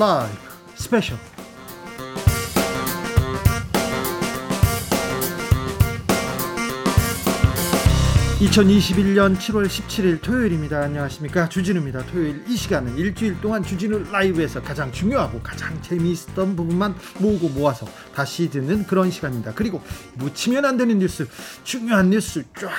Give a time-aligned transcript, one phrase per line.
[0.00, 0.34] 라이브
[0.76, 1.18] 스페셜
[8.40, 10.80] 2021년 7월 17일 토요일입니다.
[10.80, 11.50] 안녕하십니까.
[11.50, 12.06] 주진우입니다.
[12.06, 18.48] 토요일 이 시간은 일주일 동안 주진우 라이브에서 가장 중요하고 가장 재미있었던 부분만 모으고 모아서 다시
[18.48, 19.52] 듣는 그런 시간입니다.
[19.54, 19.82] 그리고
[20.14, 21.28] 묻히면 안 되는 뉴스,
[21.62, 22.70] 중요한 뉴스 쫙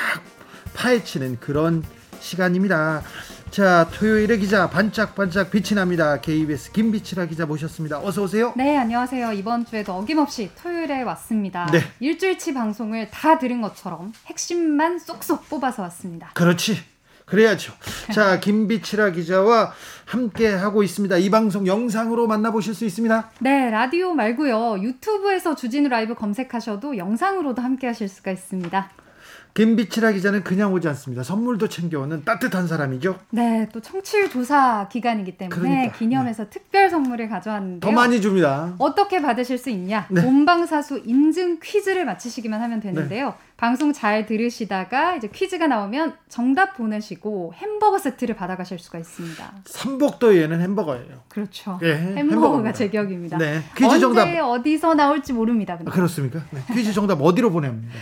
[0.73, 1.83] 파헤치는 그런
[2.19, 3.03] 시간입니다.
[3.51, 6.21] 자, 토요일의 기자 반짝반짝 빛이 납니다.
[6.21, 7.99] KBS 김비치라 기자 모셨습니다.
[7.99, 8.53] 어서 오세요.
[8.55, 9.33] 네, 안녕하세요.
[9.33, 11.65] 이번 주에도 어김없이 토요일에 왔습니다.
[11.69, 11.81] 네.
[11.99, 16.31] 일주일치 방송을 다 들은 것처럼 핵심만 쏙쏙 뽑아서 왔습니다.
[16.33, 16.77] 그렇지.
[17.25, 17.73] 그래야죠.
[18.15, 19.73] 자, 김비치라 기자와
[20.05, 21.17] 함께 하고 있습니다.
[21.17, 23.31] 이 방송 영상으로 만나보실 수 있습니다.
[23.39, 24.79] 네, 라디오 말고요.
[24.81, 28.91] 유튜브에서 주진우 라이브 검색하셔도 영상으로도 함께 하실 수가 있습니다.
[29.53, 31.23] 김비치라 기자는 그냥 오지 않습니다.
[31.23, 33.19] 선물도 챙겨오는 따뜻한 사람이죠.
[33.31, 36.49] 네, 또 청취율 조사 기간이기 때문에 그러니까, 기념해서 네.
[36.49, 37.79] 특별 선물을 가져왔는데요.
[37.81, 38.73] 더 많이 줍니다.
[38.77, 40.07] 어떻게 받으실 수 있냐?
[40.09, 40.21] 네.
[40.23, 43.27] 본방사수 인증 퀴즈를 맞히시기만 하면 되는데요.
[43.27, 43.33] 네.
[43.57, 49.53] 방송 잘 들으시다가 이제 퀴즈가 나오면 정답 보내시고 햄버거 세트를 받아가실 수가 있습니다.
[49.65, 51.21] 삼복도에는 햄버거예요.
[51.27, 51.77] 그렇죠.
[51.81, 53.37] 네, 햄버거가 제격입니다.
[53.37, 55.77] 네, 퀴즈 정답 어디서 나올지 모릅니다.
[55.85, 56.41] 아, 그렇습니까?
[56.49, 57.93] 네, 퀴즈 정답 어디로 보냅니까?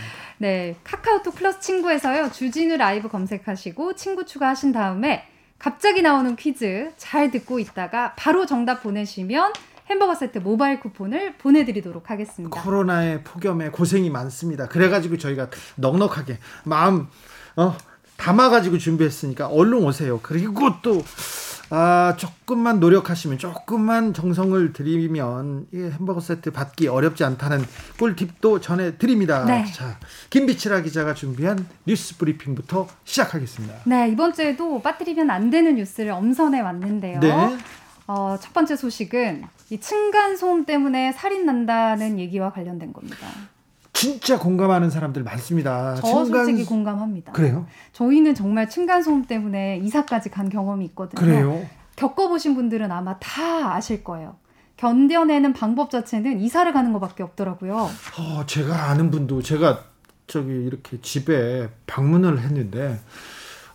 [0.42, 2.32] 네, 카카오톡 플러스 친구에서요.
[2.32, 9.52] 주진우 라이브 검색하시고 친구 추가하신 다음에 갑자기 나오는 퀴즈 잘 듣고 있다가 바로 정답 보내시면
[9.90, 12.58] 햄버거 세트 모바일 쿠폰을 보내드리도록 하겠습니다.
[12.58, 14.66] 코로나의 폭염에 고생이 많습니다.
[14.66, 17.08] 그래가지고 저희가 넉넉하게 마음
[17.56, 17.76] 어,
[18.16, 20.20] 담아가지고 준비했으니까 얼른 오세요.
[20.22, 21.04] 그리고 또
[21.72, 27.64] 아, 조금만 노력하시면 조금만 정성을 들이면 이 햄버거 세트 받기 어렵지 않다는
[27.98, 29.44] 꿀팁도 전해 드립니다.
[29.44, 29.64] 네.
[29.72, 29.98] 자,
[30.30, 33.74] 김비치라 기자가 준비한 뉴스 브리핑부터 시작하겠습니다.
[33.84, 37.20] 네, 이번 주에도 빠뜨리면 안 되는 뉴스를 엄선해 왔는데요.
[37.20, 37.58] 네.
[38.08, 43.28] 어, 첫 번째 소식은 이 층간 소음 때문에 살인 난다는 얘기와 관련된 겁니다.
[44.00, 45.94] 진짜 공감하는 사람들 많습니다.
[45.96, 46.46] 저 층간...
[46.46, 47.32] 솔직히 공감합니다.
[47.32, 47.66] 그래요?
[47.92, 51.20] 저희는 정말 층간 소음 때문에 이사까지 간 경험이 있거든요.
[51.20, 51.66] 그래요?
[51.96, 54.36] 겪어보신 분들은 아마 다 아실 거예요.
[54.78, 57.76] 견뎌내는 방법 자체는 이사를 가는 것밖에 없더라고요.
[57.76, 59.84] 어, 제가 아는 분도 제가
[60.26, 62.98] 저기 이렇게 집에 방문을 했는데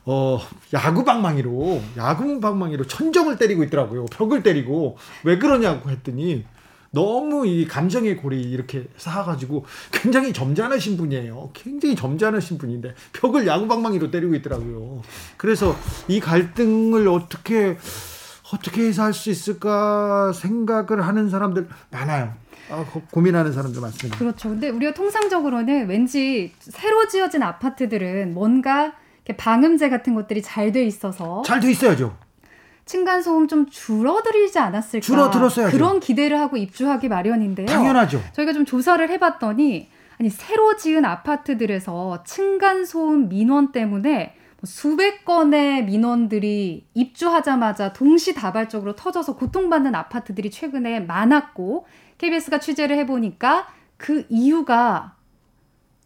[0.05, 0.39] 어,
[0.73, 4.05] 야구 방망이로 야구 방망이로 천정을 때리고 있더라고요.
[4.05, 6.45] 벽을 때리고 왜 그러냐고 했더니
[6.95, 11.51] 너무 이 감정의 골이 이렇게 쌓아가지고 굉장히 점잖으신 분이에요.
[11.53, 15.01] 굉장히 점잖으신 분인데 벽을 야구방망이로 때리고 있더라고요.
[15.37, 15.75] 그래서
[16.07, 17.77] 이 갈등을 어떻게
[18.53, 22.33] 어떻게 해서 할 수 있을까 생각을 하는 사람들 많아요.
[22.69, 24.17] 아, 고민하는 사람들 많습니다.
[24.17, 24.49] 그렇죠.
[24.49, 28.93] 근데 우리가 통상적으로는 왠지 새로 지어진 아파트들은 뭔가
[29.37, 32.15] 방음제 같은 것들이 잘 돼 있어서 잘 돼 있어야죠.
[32.85, 35.03] 층간 소음 좀 줄어들이지 않았을까?
[35.03, 35.69] 줄어들었어요.
[35.69, 37.65] 그런 기대를 하고 입주하기 마련인데요.
[37.65, 38.21] 당연하죠.
[38.33, 45.83] 저희가 좀 조사를 해봤더니 아니 새로 지은 아파트들에서 층간 소음 민원 때문에 뭐 수백 건의
[45.83, 51.85] 민원들이 입주하자마자 동시다발적으로 터져서 고통받는 아파트들이 최근에 많았고
[52.17, 55.15] KBS가 취재를 해보니까 그 이유가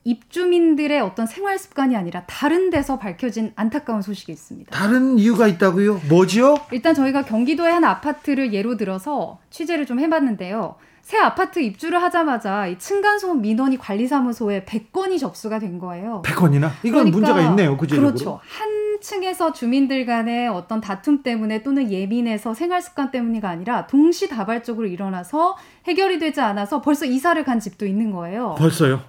[0.10, 4.72] 입주민들의 어떤 생활 습관이 아니라 다른 데서 밝혀진 안타까운 소식이 있습니다.
[4.72, 6.02] 다른 이유가 있다고요?
[6.10, 6.56] 뭐지요?
[6.72, 10.76] 일단 저희가 경기도의 한 아파트를 예로 들어서 취재를 좀 해봤는데요.
[11.04, 16.24] 새 아파트 입주를 하자마자 이 층간소음 민원이 관리사무소에 100건이 접수가 된 거예요.
[16.26, 16.72] 100건이나?
[16.84, 17.78] 이건 그러니까, 문제가 있네요.
[17.78, 18.12] 구체적으로.
[18.12, 18.40] 그렇죠.
[18.44, 25.56] 한 층에서 주민들 간의 어떤 다툼 때문에 또는 예민해서 생활 습관 때문이가 아니라 동시다발적으로 일어나서
[25.88, 28.56] 해결이 되지 않아서 벌써 이사를 간 집도 있는 거예요.
[28.58, 29.02] 벌써요?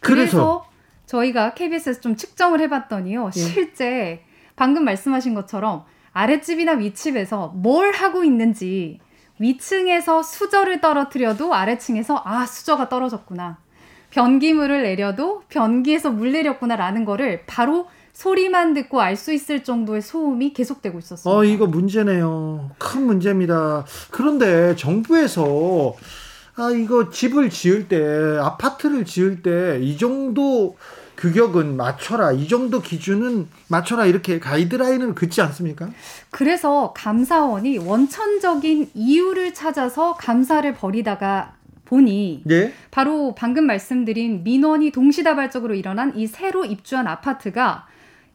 [0.00, 0.66] 그래서,
[1.06, 3.30] 저희가 KBS에서 좀 측정을 해봤더니요.
[3.34, 3.40] 예.
[3.40, 4.22] 실제
[4.56, 8.98] 방금 말씀하신 것처럼 아랫집이나 윗집에서 뭘 하고 있는지
[9.38, 13.58] 위층에서 수저를 떨어뜨려도 아래층에서 아 수저가 떨어졌구나.
[14.10, 20.98] 변기물을 내려도 변기에서 물 내렸구나라는 거를 바로 소리만 듣고 알 수 있을 정도의 소음이 계속되고
[20.98, 21.34] 있었어요.
[21.34, 22.70] 어, 이거 문제네요.
[22.78, 23.84] 큰 문제입니다.
[24.10, 25.94] 그런데 정부에서
[26.58, 27.96] 아, 이거 집을 지을 때,
[28.40, 30.76] 아파트를 지을 때, 이 정도
[31.16, 32.32] 규격은 맞춰라.
[32.32, 34.06] 이 정도 기준은 맞춰라.
[34.06, 35.88] 이렇게 가이드라인을 긋지 않습니까?
[36.30, 42.72] 그래서 감사원이 원천적인 이유를 찾아서 감사를 벌이다가 보니 네?
[42.90, 47.86] 바로 방금 말씀드린 민원이 동시다발적으로 일어난 이 새로 입주한 아파트가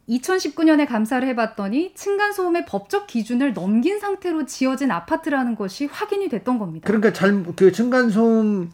[0.10, 6.88] 2019년에 감사를 해봤더니 층간소음의 법적 기준을 넘긴 상태로 지어진 아파트라는 것이 확인이 됐던 겁니다.
[6.88, 8.68] 그러니까 잘, 그 층간소음에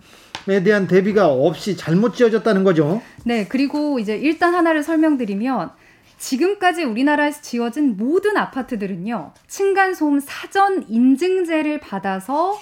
[0.64, 3.02] 대한 대비가 없이 잘못 지어졌다는 거죠?
[3.26, 5.72] 네, 그리고 이제 일단 하나를 설명드리면
[6.18, 12.60] 지금까지 우리나라에서 지어진 모든 아파트들은요, 층간소음 사전 인증제를 받아서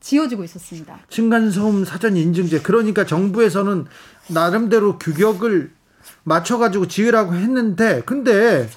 [0.00, 0.98] 지어지고 있었습니다.
[1.08, 2.60] 층간소음 사전 인증제.
[2.60, 3.86] 그러니까 정부에서는
[4.28, 5.75] 나름대로 규격을
[6.26, 8.68] 맞춰가지고 지으라고 했는데, 근데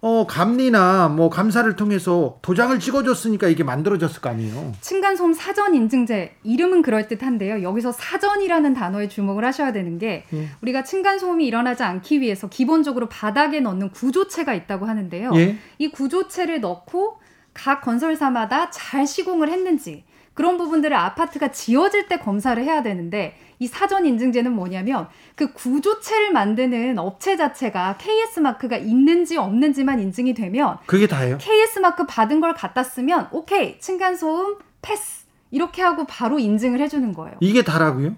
[0.00, 4.72] 어, 감리나 뭐 감사를 통해서 도장을 찍어줬으니까 이게 만들어졌을 거 아니에요.
[4.80, 7.62] 층간소음 사전 인증제 이름은 그럴 듯한데요.
[7.62, 10.48] 여기서 사전이라는 단어에 주목을 하셔야 되는 게 예.
[10.60, 15.30] 우리가 층간소음이 일어나지 않기 위해서 기본적으로 바닥에 넣는 구조체가 있다고 하는데요.
[15.36, 15.56] 예.
[15.78, 17.18] 이 구조체를 넣고
[17.54, 20.04] 각 건설사마다 잘 시공을 했는지
[20.34, 26.98] 그런 부분들을 아파트가 지어질 때 검사를 해야 되는데 이 사전 인증제는 뭐냐면 그 구조체를 만드는
[26.98, 31.38] 업체 자체가 KS 마크가 있는지 없는지만 인증이 되면 그게 다예요.
[31.38, 37.14] KS 마크 받은 걸 갖다 쓰면 오케이 층간 소음 패스 이렇게 하고 바로 인증을 해주는
[37.14, 37.36] 거예요.
[37.40, 38.16] 이게 다라고요?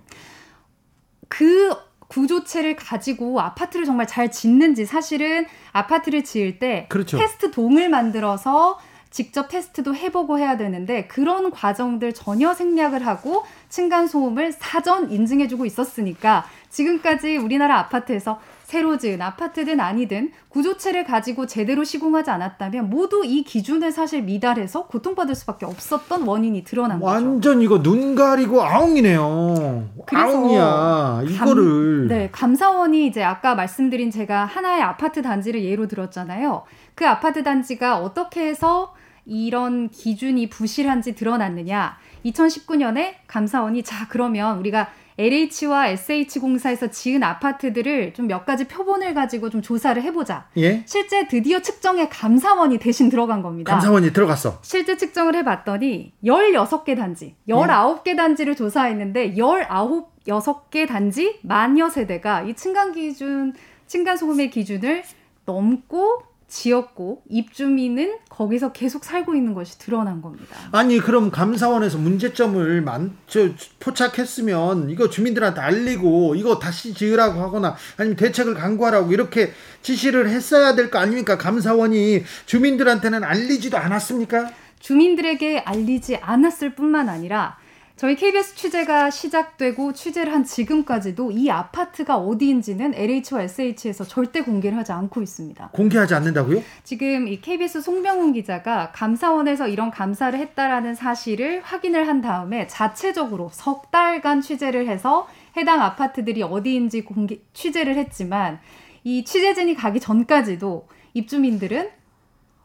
[1.28, 1.76] 그
[2.08, 7.18] 구조체를 가지고 아파트를 정말 잘 짓는지 사실은 아파트를 지을 때 그렇죠.
[7.18, 8.78] 테스트 동을 만들어서
[9.16, 16.44] 직접 테스트도 해보고 해야 되는데 그런 과정들 전혀 생략을 하고 층간 소음을 사전 인증해주고 있었으니까
[16.68, 23.90] 지금까지 우리나라 아파트에서 새로 지은 아파트든 아니든 구조체를 가지고 제대로 시공하지 않았다면 모두 이 기준에
[23.90, 27.10] 사실 미달해서 고통받을 수밖에 없었던 원인이 드러난 거죠.
[27.10, 29.88] 완전 이거 눈 가리고 아웅이네요.
[30.12, 31.22] 아웅이야.
[31.26, 32.08] 이거를.
[32.08, 36.64] 감, 네, 감사원이 이제 아까 말씀드린 제가 하나의 아파트 단지를 예로 들었잖아요.
[36.94, 38.92] 그 아파트 단지가 어떻게 해서
[39.26, 41.98] 이런 기준이 부실한지 드러났느냐.
[42.24, 44.88] 2019년에 감사원이 자, 그러면 우리가
[45.18, 50.48] LH와 SH공사에서 지은 아파트들을 좀 몇 가지 표본을 가지고 좀 조사를 해보자.
[50.58, 50.82] 예?
[50.84, 53.72] 실제 드디어 측정에 감사원이 대신 들어간 겁니다.
[53.72, 54.58] 감사원이 들어갔어.
[54.62, 58.16] 실제 측정을 해봤더니 16개 단지, 19개 예?
[58.16, 63.54] 단지를 조사했는데 19, 6개 단지 만여 세대가 이 층간 기준,
[63.86, 65.04] 층간 소금의 기준을
[65.46, 70.56] 넘고 지었고 입주민은 거기서 계속 살고 있는 것이 드러난 겁니다.
[70.72, 73.48] 아니 그럼 감사원에서 문제점을 만, 저,
[73.80, 79.52] 포착했으면 이거 주민들한테 알리고 이거 다시 지으라고 하거나 아니면 대책을 강구하라고 이렇게
[79.82, 81.36] 지시를 했어야 될 거 아닙니까?
[81.36, 84.50] 감사원이 주민들한테는 알리지도 않았습니까?
[84.78, 87.56] 주민들에게 알리지 않았을 뿐만 아니라
[87.96, 94.92] 저희 KBS 취재가 시작되고 취재를 한 지금까지도 이 아파트가 어디인지는 LH와 SH에서 절대 공개를 하지
[94.92, 95.70] 않고 있습니다.
[95.72, 96.62] 공개하지 않는다고요?
[96.84, 103.90] 지금 이 KBS 송병훈 기자가 감사원에서 이런 감사를 했다라는 사실을 확인을 한 다음에 자체적으로 석
[103.90, 105.26] 달간 취재를 해서
[105.56, 108.60] 해당 아파트들이 어디인지 공개 취재를 했지만
[109.04, 111.88] 이 취재진이 가기 전까지도 입주민들은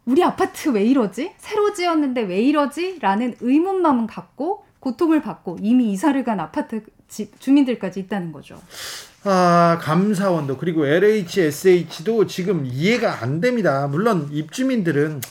[0.03, 1.31] 우리 아파트 왜 이러지?
[1.37, 2.99] 새로 지었는데 왜 이러지?
[2.99, 8.61] 라는 의문만은 갖고 고통을 받고 이미 이사를 간 아파트 집 주민들까지 있다는 거죠.
[9.23, 13.87] 아, 감사원도 그리고 LHSH도 지금 이해가 안 됩니다.
[13.87, 15.21] 물론 입주민들은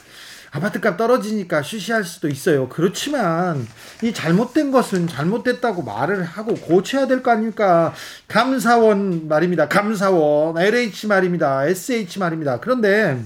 [0.53, 2.69] 아파트값 떨어지니까 쉬쉬할 수도 있어요.
[2.69, 3.67] 그렇지만
[4.03, 7.93] 이 잘못된 것은 잘못됐다고 말을 하고 고쳐야 될 거 아닙니까?
[8.29, 9.69] 감사원 말입니다.
[9.69, 11.67] 감사원 LH 말입니다.
[11.67, 12.59] SH 말입니다.
[12.61, 13.21] 그런데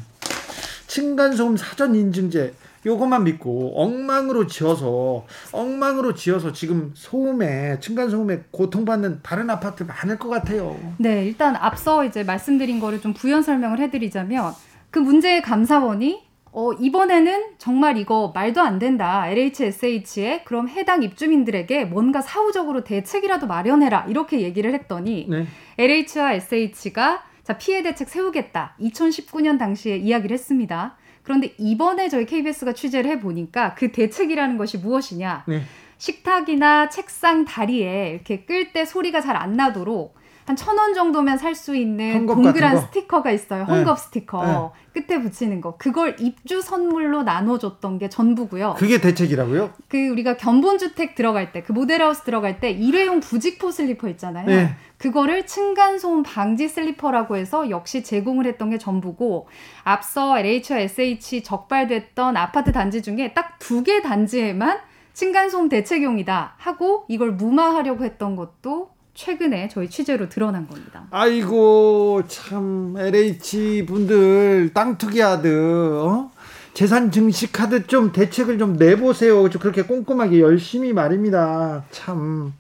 [0.87, 2.53] 층간소음 사전 인증제
[2.87, 10.29] 요것만 믿고 엉망으로 지어서 엉망으로 지어서 지금 소음에 층간 소음에 고통받는 다른 아파트 많을 것
[10.29, 10.77] 같아요.
[10.99, 14.53] 네, 일단 앞서 이제 말씀드린 거를 좀 부연 설명을 해드리자면
[14.91, 16.25] 그 문제의 감사원이
[16.57, 19.27] 어, 이번에는 정말 이거 말도 안 된다.
[19.29, 24.07] LHSH에 그럼 해당 입주민들에게 뭔가 사후적으로 대책이라도 마련해라.
[24.09, 25.47] 이렇게 얘기를 했더니 네.
[25.79, 28.77] LH와 SH가 자, 피해 대책 세우겠다.
[28.81, 30.97] 2019년 당시에 이야기를 했습니다.
[31.25, 35.45] 그런데 이번에 저희 KBS가 취재를 해보니까 그 대책이라는 것이 무엇이냐.
[35.49, 35.63] 네.
[35.99, 40.15] 식탁이나 책상 다리에 이렇게 끌 때 소리가 잘 안 나도록
[40.47, 43.65] 한 천 원 정도면 살 수 있는 동그란 스티커가 있어요.
[43.65, 43.97] 헝겊 네.
[43.97, 44.73] 스티커.
[44.93, 45.03] 네.
[45.07, 45.77] 끝에 붙이는 거.
[45.79, 48.75] 그걸 입주 선물로 나눠줬던 게 전부고요.
[48.77, 49.73] 그게 대책이라고요?
[49.89, 54.47] 그 우리가 견본주택 들어갈 때, 그 모델하우스 들어갈 때 일회용 부직포 슬리퍼 있잖아요.
[54.47, 54.75] 네.
[54.99, 59.49] 그거를 층간소음 방지 슬리퍼라고 해서 역시 제공을 했던 게 전부고
[59.85, 64.79] 앞서 LH와 SH 적발됐던 아파트 단지 중에 딱 두 개 단지에만
[65.15, 71.07] 층간소음 대책용이다 하고 이걸 무마하려고 했던 것도 최근에 저희 취재로 드러난 겁니다.
[71.11, 76.31] 아이고 참 LH 분들 땅 투기하듯 어?
[76.75, 79.49] 재산 증식하듯 좀 대책을 좀 내보세요.
[79.49, 81.85] 좀 그렇게 꼼꼼하게 열심히 말입니다.
[81.93, 82.53] 참.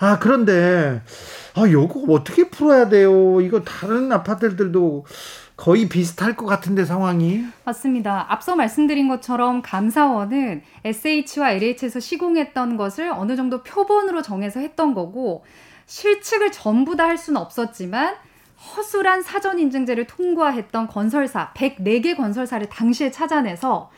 [0.00, 1.02] 아 그런데
[1.54, 3.40] 아 요거 어떻게 풀어야 돼요?
[3.40, 5.04] 이거 다른 아파트들도
[5.58, 8.26] 거의 비슷할 것 같은데 상황이 맞습니다.
[8.28, 15.44] 앞서 말씀드린 것처럼 감사원은 SH와 LH에서 시공했던 것을 어느 정도 표본으로 정해서 했던 거고
[15.86, 18.14] 실측을 전부 다 할 수는 없었지만
[18.76, 23.90] 허술한 사전 인증제를 통과했던 건설사 104개 건설사를 당시에 찾아내서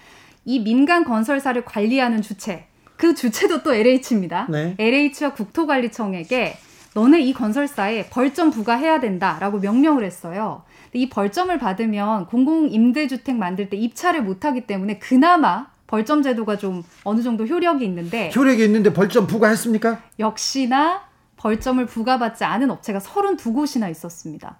[0.46, 4.46] 이 민간 건설사를 관리하는 주체 그 주체도 또 LH입니다.
[4.48, 4.76] 네.
[4.78, 6.56] LH와 국토관리청에게
[6.94, 10.62] 너네 이 건설사에 벌점 부과해야 된다라고 명령을 했어요.
[10.92, 17.47] 이 벌점을 받으면 공공임대주택 만들 때 입찰을 못하기 때문에 그나마 벌점 제도가 좀 어느 정도
[17.47, 20.00] 효력이 있는데 효력이 있는데 벌점 부과했습니까?
[20.18, 21.02] 역시나
[21.37, 24.59] 벌점을 부과받지 않은 업체가 32곳이나 있었습니다.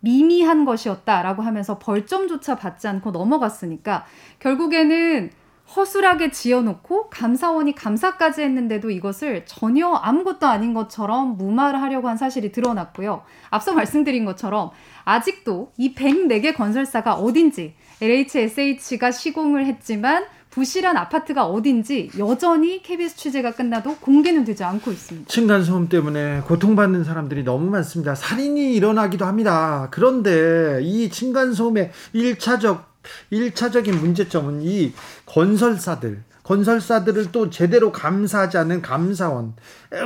[0.00, 4.04] 미미한 것이었다라고 하면서 벌점조차 받지 않고 넘어갔으니까
[4.38, 5.30] 결국에는
[5.76, 13.22] 허술하게 지어놓고 감사원이 감사까지 했는데도 이것을 전혀 아무것도 아닌 것처럼 무마를 하려고 한 사실이 드러났고요.
[13.50, 14.70] 앞서 말씀드린 것처럼
[15.04, 23.96] 아직도 이 104개 건설사가 어딘지 LHSH가 시공을 했지만 부실한 아파트가 어딘지 여전히 KBS 취재가 끝나도
[23.96, 25.28] 공개는 되지 않고 있습니다.
[25.28, 28.14] 층간 소음 때문에 고통받는 사람들이 너무 많습니다.
[28.14, 29.88] 살인이 일어나기도 합니다.
[29.90, 32.84] 그런데 이 층간 소음의 1차적
[33.32, 34.92] 1차적인 문제점은 이
[35.26, 39.54] 건설사들, 건설사들을 또 제대로 감사하지 않는 감사원,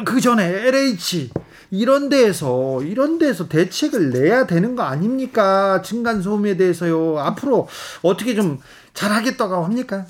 [0.05, 1.31] 그 전에 LH,
[1.71, 5.83] 이런 데에서, 이런 데에서 대책을 내야 되는 거 아닙니까?
[5.83, 7.19] 층간 소음에 대해서요.
[7.19, 7.69] 앞으로
[8.03, 8.59] 어떻게 좀
[8.95, 10.07] 잘하겠다고 합니까?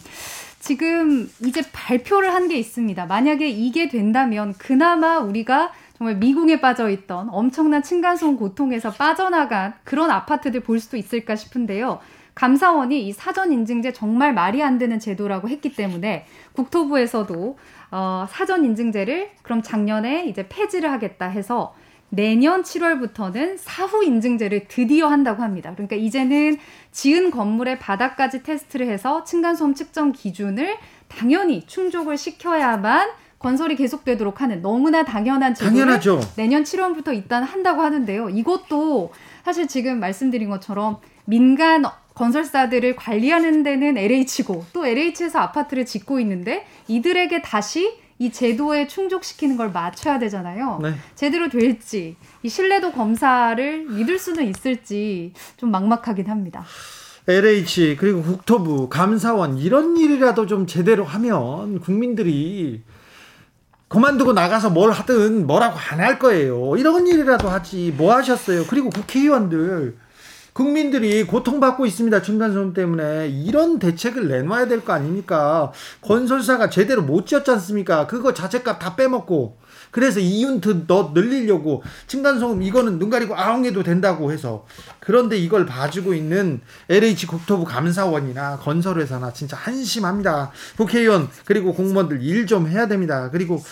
[0.61, 3.07] 지금 이제 발표를 한 게 있습니다.
[3.07, 10.61] 만약에 이게 된다면 그나마 우리가 정말 미궁에 빠져 있던 엄청난 층간소음 고통에서 빠져나간 그런 아파트들
[10.61, 11.99] 볼 수도 있을까 싶은데요.
[12.38, 17.59] 감사원이 이 사전 인증제 정말 말이 안 되는 제도라고 했기 때문에 국토부에서도
[17.90, 21.75] 어, 사전 인증제를 그럼 작년에 이제 폐지를 하겠다 해서
[22.11, 25.73] 내년 7월부터는 사후 인증제를 드디어 한다고 합니다.
[25.73, 26.59] 그러니까 이제는
[26.92, 30.76] 지은 건물의 바닥까지 테스트를 해서 층간소음 측정 기준을
[31.09, 36.21] 당연히 충족을 시켜야만 건설이 계속되도록 하는 너무나 당연한 제도를 당연하죠.
[36.37, 38.30] 내년 7월부터 일단 한다고 하는데요.
[38.30, 39.12] 이것도
[39.45, 41.85] 사실 지금 말씀드린 것처럼 민간
[42.19, 49.71] 건설사들을 관리하는 데는 LH고 또 LH에서 아파트를 짓고 있는데 이들에게 다시 이 제도에 충족시키는 걸
[49.71, 50.81] 맞춰야 되잖아요.
[50.83, 50.95] 네.
[51.15, 56.65] 제대로 될지 이 신뢰도 검사를 믿을 수는 있을지 좀 막막하긴 합니다.
[57.29, 62.83] LH 그리고 국토부 감사원 이런 일이라도 좀 제대로 하면 국민들이
[63.87, 66.77] 그만두고 나가서 뭘 하든 뭐라고 안 할 거예요.
[66.77, 68.65] 이런 일이라도 하지 뭐 하셨어요.
[68.69, 69.97] 그리고 국회의원들
[70.59, 72.21] 국민들이 고통받고 있습니다.
[72.21, 75.71] 층간소음 때문에 이런 대책을 내놔야 될 거 아닙니까?
[76.03, 78.09] 건설사가 제대로 못 지었지 않습니까?
[78.09, 79.57] 그거 자재값 다 빼먹고
[79.93, 84.67] 그래서 이윤트 더 늘리려고 층간소음 이거는 눈 가리고 아웅해도 된다고 해서
[84.99, 90.50] 그런데 이걸 봐주고 있는 LH 국토부 감사원이나 건설회사나 진짜 한심합니다.
[90.77, 93.31] 국회의원 그리고 공무원들 일 좀 해야 됩니다.
[93.31, 93.62] 그리고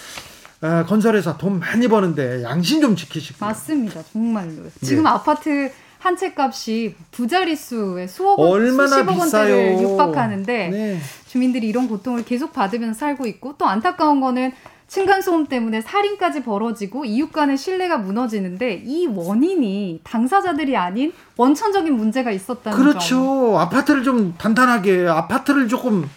[0.62, 4.02] 어, 건설회사 돈 많이 버는데 양심 좀 지키시고 맞습니다.
[4.12, 5.08] 정말로 지금 네.
[5.08, 5.70] 아파트
[6.06, 11.00] 한 채 값이 부자릿수의 수억 원, 얼마나 수십억 원대를 육박하는데 네.
[11.26, 14.52] 주민들이 이런 고통을 계속 받으면서 살고 있고 또 안타까운 거는
[14.86, 22.78] 층간소음 때문에 살인까지 벌어지고 이웃 간의 신뢰가 무너지는데 이 원인이 당사자들이 아닌 원천적인 문제가 있었다는
[22.78, 23.00] 그렇죠.
[23.00, 23.56] 점.
[23.56, 26.08] 아파트를 좀 단단하게 아파트를 조금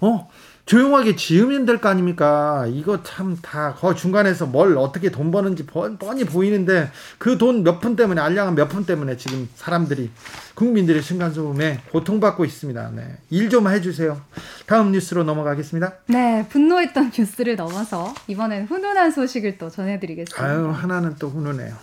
[0.00, 0.28] 어
[0.64, 2.66] 조용하게 지으면 될 거 아닙니까?
[2.68, 8.54] 이거 참다그 중간에서 뭘 어떻게 돈 버는지 뻔히 보이는데 그 돈 몇 푼 때문에 알량한
[8.54, 10.10] 몇 푼 때문에 지금 사람들이
[10.54, 12.90] 국민들의 층간소음에 고통받고 있습니다.
[12.94, 13.16] 네.
[13.30, 14.20] 일 좀 해주세요.
[14.66, 15.94] 다음 뉴스로 넘어가겠습니다.
[16.06, 20.42] 네, 분노했던 뉴스를 넘어서 이번엔 훈훈한 소식을 또 전해드리겠습니다.
[20.46, 21.74] 아유 하나는 또 훈훈해요.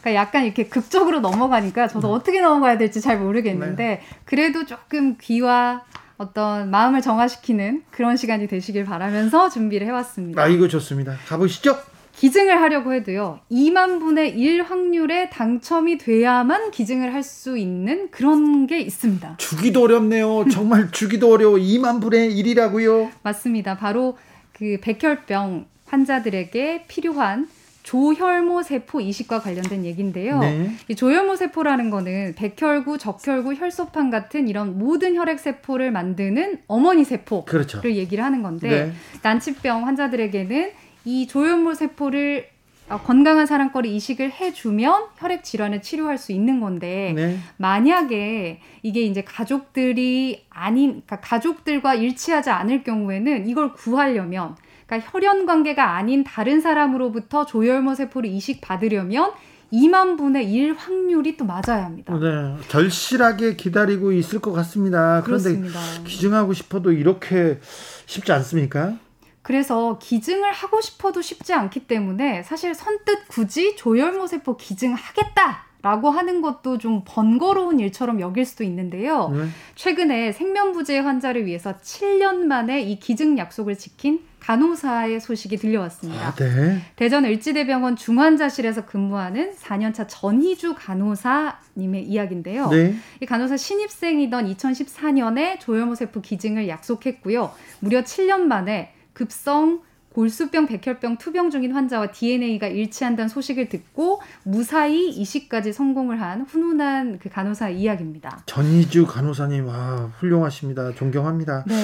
[0.00, 2.14] 그러니까 약간 이렇게 극적으로 넘어가니까 저도 음.
[2.14, 4.02] 어떻게 넘어가야 될지 잘 모르겠는데 네.
[4.24, 5.82] 그래도 조금 귀와
[6.26, 10.40] 어떤 마음을 정화시키는 그런 시간이 되시길 바라면서 준비를 해왔습니다.
[10.40, 11.16] 아, 이거 좋습니다.
[11.26, 11.76] 가보시죠.
[12.14, 18.80] 기증을 하려고 해도요, 2만 분의 1 확률에 당첨이 돼야만 기증을 할 수 있는 그런 게
[18.80, 19.36] 있습니다.
[19.38, 20.44] 주기도 어렵네요.
[20.50, 21.56] 정말 주기도 어려워.
[21.56, 23.10] 2만 분의 1이라고요?
[23.22, 23.76] 맞습니다.
[23.78, 24.18] 바로
[24.52, 27.48] 그 백혈병 환자들에게 필요한
[27.82, 30.38] 조혈모 세포 이식과 관련된 얘기인데요.
[30.38, 30.70] 네.
[30.88, 37.44] 이 조혈모 세포라는 거는 백혈구, 적혈구, 혈소판 같은 이런 모든 혈액 세포를 만드는 어머니 세포를
[37.46, 37.80] 그렇죠.
[37.84, 38.92] 얘기를 하는 건데 네.
[39.22, 40.70] 난치병 환자들에게는
[41.04, 42.52] 이 조혈모 세포를
[42.88, 47.38] 어, 건강한 사람 거를 이식을 해주면 혈액 질환을 치료할 수 있는 건데 네.
[47.56, 54.56] 만약에 이게 이제 가족들이 아닌 그러니까 가족들과 일치하지 않을 경우에는 이걸 구하려면
[54.92, 59.32] 그러니까 혈연 관계가 아닌 다른 사람으로부터 조혈모 세포를 이식 받으려면
[59.72, 62.14] 2만 분의 1 확률이 또 맞아야 합니다.
[62.18, 65.22] 네, 절실하게 기다리고 있을 것 같습니다.
[65.24, 65.80] 그런데 그렇습니다.
[66.04, 67.58] 기증하고 싶어도 이렇게
[68.04, 68.94] 쉽지 않습니까?
[69.40, 75.71] 그래서 기증을 하고 싶어도 쉽지 않기 때문에 사실 선뜻 굳이 조혈모 세포 기증하겠다.
[75.82, 79.30] 라고 하는 것도 좀 번거로운 일처럼 여길 수도 있는데요.
[79.30, 79.46] 네.
[79.74, 86.28] 최근에 생명부재 환자를 위해서 7년 만에 이 기증 약속을 지킨 간호사의 소식이 들려왔습니다.
[86.28, 86.80] 아, 네.
[86.96, 92.68] 대전 을지대병원 중환자실에서 근무하는 4년차 전희주 간호사님의 이야기인데요.
[92.68, 92.94] 네.
[93.20, 97.52] 이 간호사 신입생이던 2014년에 조혈모세포 기증을 약속했고요.
[97.80, 99.82] 무려 7년 만에 급성
[100.14, 107.28] 골수병, 백혈병, 투병 중인 환자와 DNA가 일치한다는 소식을 듣고 무사히 이식까지 성공을 한 훈훈한 그
[107.28, 108.42] 간호사 이야기입니다.
[108.46, 110.92] 전희주 간호사님, 아, 훌륭하십니다.
[110.94, 111.64] 존경합니다.
[111.66, 111.74] 네.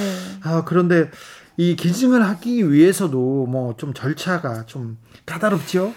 [0.43, 1.11] 아, 그런데
[1.57, 5.93] 이 기증을 하기 위해서도 뭐 좀 절차가 좀 까다롭죠?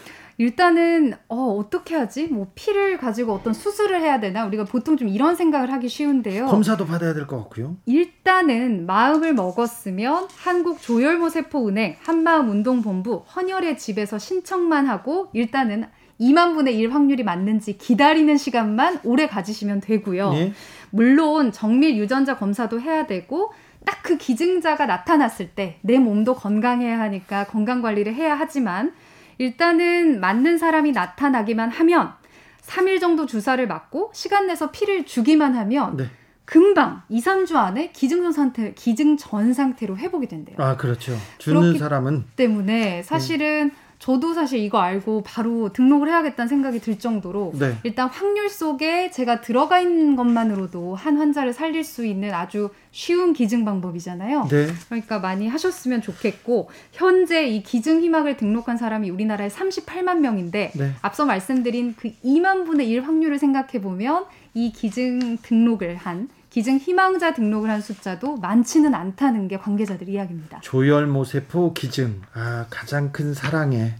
[0.46, 2.26] 일단은 어 어떻게 하지?
[2.26, 4.46] 뭐 피를 가지고 어떤 수술을 해야 되나?
[4.48, 6.48] 우리가 보통 좀 이런 생각을 하기 쉬운데요.
[6.48, 7.78] 검사도 받아야 될 것 같고요.
[7.86, 15.86] 일단은 마음을 먹었으면 한국 조혈모세포은행 한마음운동본부 헌혈의 집에서 신청만 하고 일단은
[16.20, 20.32] 2만 분의 1 확률이 맞는지 기다리는 시간만 오래 가지시면 되고요.
[20.36, 20.54] 예?
[20.90, 23.54] 물론 정밀 유전자 검사도 해야 되고
[23.86, 28.94] 딱 그 기증자가 나타났을 때 내 몸도 건강해야 하니까 건강 관리를 해야 하지만
[29.42, 32.14] 일단은 맞는 사람이 나타나기만 하면
[32.62, 36.06] 3일 정도 주사를 맞고 시간 내서 피를 주기만 하면 네.
[36.46, 40.58] 금방 2, 3주 안에 기증전 상태, 기증 전 상태로 회복이 된대요.
[40.60, 41.18] 아, 그렇죠.
[41.40, 43.91] 주는 사람은 때문에 사실은 음.
[44.02, 47.78] 저도 사실 이거 알고 바로 등록을 해야겠다는 생각이 들 정도로 네.
[47.84, 53.64] 일단 확률 속에 제가 들어가 있는 것만으로도 한 환자를 살릴 수 있는 아주 쉬운 기증
[53.64, 54.48] 방법이잖아요.
[54.50, 54.68] 네.
[54.88, 60.92] 그러니까 많이 하셨으면 좋겠고 현재 이 기증 희망을 등록한 사람이 우리나라에 38만 명인데 네.
[61.04, 67.34] 앞서 말씀드린 그 2만 분의 1 확률을 생각해 보면 이 기증 등록을 한 기증 희망자
[67.34, 70.60] 등록을 한 숫자도 많지는 않다는 게 관계자들 이야기입니다.
[70.60, 73.96] 조혈모세포 기증, 아, 가장 큰 사랑의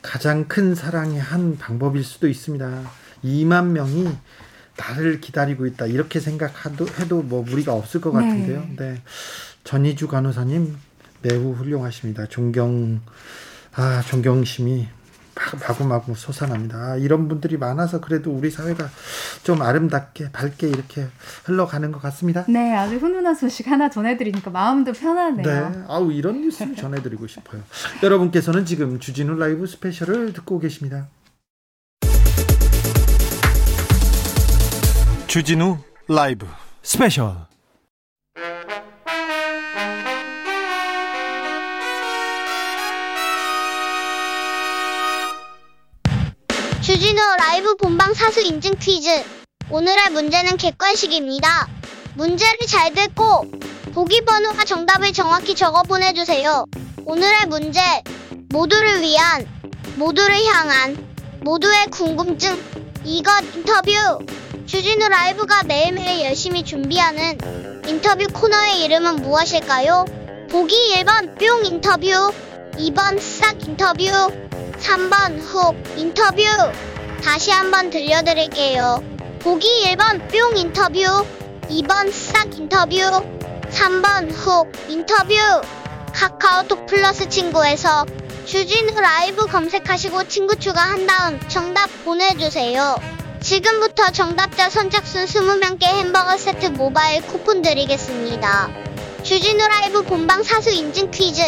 [0.00, 2.82] 가장 큰 사랑의 한 방법일 수도 있습니다.
[3.24, 4.08] 2만 명이
[4.76, 8.60] 나를 기다리고 있다 이렇게 생각해도 해도 뭐 무리가 없을 것 같은데요.
[8.76, 8.92] 네.
[8.92, 9.02] 네.
[9.64, 10.76] 전희주 간호사님
[11.22, 12.26] 매우 훌륭하십니다.
[12.26, 13.00] 존경
[13.74, 14.88] 아 존경심이
[15.34, 16.78] 마구마구 솟아납니다.
[16.78, 18.88] 아, 이런 분들이 많아서 그래도 우리 사회가
[19.42, 21.06] 좀 아름답게 밝게 이렇게
[21.44, 22.44] 흘러가는 것 같습니다.
[22.48, 25.46] 네, 아주 훈훈한 소식 하나 전해드리니까 마음도 편하네요.
[25.46, 27.62] 네, 아우 이런 뉴스를 전해드리고 싶어요.
[28.02, 31.08] 여러분께서는 지금 주진우 라이브 스페셜을 듣고 계십니다.
[35.26, 36.46] 주진우 라이브
[36.82, 37.51] 스페셜
[46.92, 49.08] 주진우 라이브 본방 사수 인증 퀴즈.
[49.70, 51.66] 오늘의 문제는 객관식입니다.
[52.16, 53.50] 문제를 잘 듣고
[53.94, 56.66] 보기 번호와 정답을 정확히 적어 보내주세요.
[57.06, 57.80] 오늘의 문제.
[58.50, 59.48] 모두를 위한,
[59.96, 61.02] 모두를 향한,
[61.40, 62.62] 모두의 궁금증.
[63.06, 63.90] 이것 인터뷰.
[64.66, 67.38] 주진우 라이브가 매일매일 열심히 준비하는
[67.88, 70.04] 인터뷰 코너의 이름은 무엇일까요?
[70.50, 72.34] 보기 1번 뿅 인터뷰,
[72.72, 74.04] 2번 싹 인터뷰,
[74.80, 76.42] 3번 훅 인터뷰
[77.22, 79.02] 다시 한번 들려드릴게요.
[79.40, 81.26] 보기 1번 뿅 인터뷰
[81.68, 82.96] 2번 싹 인터뷰
[83.70, 85.34] 3번 훅 인터뷰
[86.14, 88.06] 카카오톡 플러스 친구에서
[88.46, 92.96] 주진우 라이브 검색하시고 친구 추가한 다음 정답 보내주세요.
[93.40, 98.91] 지금부터 정답자 선착순 20명께 햄버거 세트 모바일 쿠폰 드리겠습니다.
[99.22, 101.42] 주진우 라이브 본방 사수 인증 퀴즈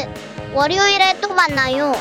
[0.52, 1.92] 월요일에 또 만나요.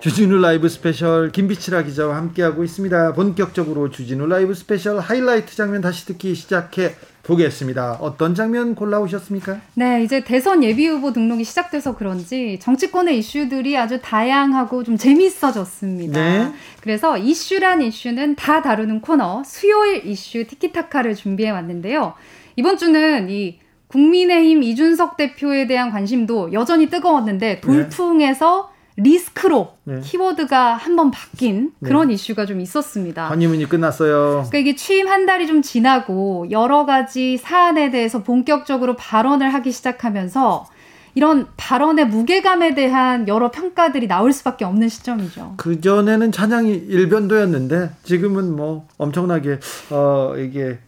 [0.00, 3.12] 주진우 라이브 스페셜 김빛이라 기자와 함께하고 있습니다.
[3.12, 7.98] 본격적으로 주진우 라이브 스페셜 하이라이트 장면 다시 듣기 시작해 보겠습니다.
[8.00, 9.60] 어떤 장면 골라오셨습니까?
[9.74, 16.18] 네, 이제 대선 예비 후보 등록이 시작돼서 그런지 정치권의 이슈들이 아주 다양하고 좀 재미있어졌습니다.
[16.18, 16.52] 네.
[16.80, 22.14] 그래서 이슈란 이슈는 다 다루는 코너 수요일 이슈 티키타카를 준비해 왔는데요.
[22.56, 23.58] 이번 주는 이
[23.88, 27.60] 국민의힘 이준석 대표에 대한 관심도 여전히 뜨거웠는데 네.
[27.60, 28.79] 돌풍에서 네.
[29.02, 30.00] 리스크로 네.
[30.00, 31.88] 키워드가 한번 바뀐 네.
[31.88, 32.14] 그런 네.
[32.14, 33.28] 이슈가 좀 있었습니다.
[33.28, 34.46] 허니문이 끝났어요.
[34.48, 40.66] 그러니까 이게 취임 한 달이 좀 지나고 여러 가지 사안에 대해서 본격적으로 발언을 하기 시작하면서
[41.14, 45.54] 이런 발언의 무게감에 대한 여러 평가들이 나올 수밖에 없는 시점이죠.
[45.56, 49.58] 그 전에는 찬양이 일변도였는데 지금은 뭐 엄청나게
[49.90, 50.78] 어 이게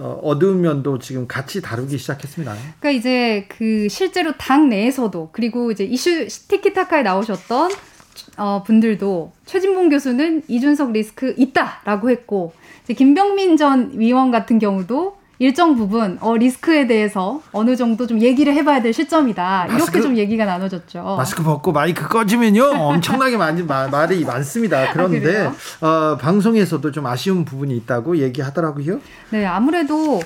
[0.00, 2.54] 어, 어두운 면도 지금 같이 다루기 시작했습니다.
[2.80, 7.70] 그러니까 이제 그 실제로 당 내에서도 그리고 이제 이슈 티키타카에 나오셨던
[8.36, 12.52] 어, 분들도 최진봉 교수는 이준석 리스크 있다라고 했고
[12.84, 18.52] 이제 김병민 전 위원 같은 경우도 일정 부분 어, 리스크에 대해서 어느 정도 좀 얘기를
[18.54, 19.66] 해봐야 될 시점이다.
[19.66, 21.16] 이렇게 마스크, 좀 얘기가 나눠졌죠.
[21.16, 24.92] 마스크 벗고 마이크 꺼지면요 엄청나게 많이 마, 말이 많습니다.
[24.92, 25.48] 그런데
[25.80, 29.00] 아, 어, 방송에서도 좀 아쉬운 부분이 있다고 얘기하더라고요.
[29.30, 30.20] 네, 아무래도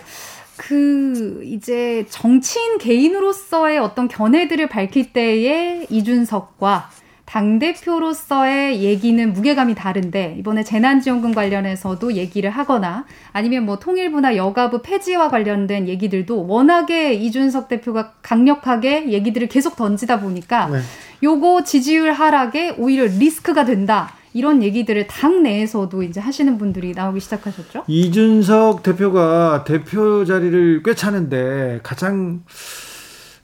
[0.56, 6.90] 그 이제 정치인 개인으로서의 어떤 견해들을 밝힐 때의 이준석과
[7.32, 15.88] 당대표로서의 얘기는 무게감이 다른데 이번에 재난지원금 관련해서도 얘기를 하거나 아니면 뭐 통일부나 여가부 폐지와 관련된
[15.88, 20.80] 얘기들도 워낙에 이준석 대표가 강력하게 얘기들을 계속 던지다 보니까 네.
[21.22, 24.12] 요거 지지율 하락에 오히려 리스크가 된다.
[24.34, 27.84] 이런 얘기들을 당 내에서도 이제 하시는 분들이 나오기 시작하셨죠.
[27.86, 32.42] 이준석 대표가 대표 자리를 꿰차는데 가장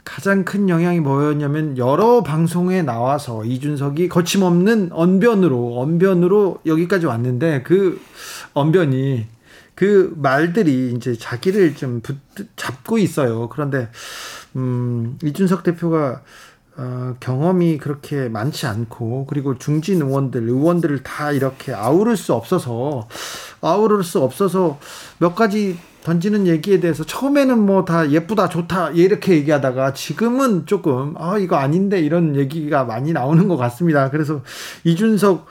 [0.08, 8.00] 가장 큰 영향이 뭐였냐면 여러 방송에 나와서 이준석이 거침없는 언변으로 언변으로 여기까지 왔는데 그
[8.54, 9.26] 언변이
[9.74, 12.16] 그 말들이 이제 자기를 좀 붙,
[12.56, 13.50] 잡고 있어요.
[13.50, 13.90] 그런데
[14.56, 16.22] 음 이준석 대표가
[16.78, 23.08] 어, 경험이 그렇게 많지 않고 그리고 중진 의원들 의원들을 다 이렇게 아우를 수 없어서
[23.60, 24.80] 아우를 수 없어서
[25.18, 31.38] 몇 가지 던지는 얘기에 대해서 처음에는 뭐 다 예쁘다 좋다 이렇게 얘기하다가 지금은 조금 아
[31.38, 34.10] 이거 아닌데 이런 얘기가 많이 나오는 것 같습니다.
[34.10, 34.42] 그래서
[34.84, 35.46] 이준석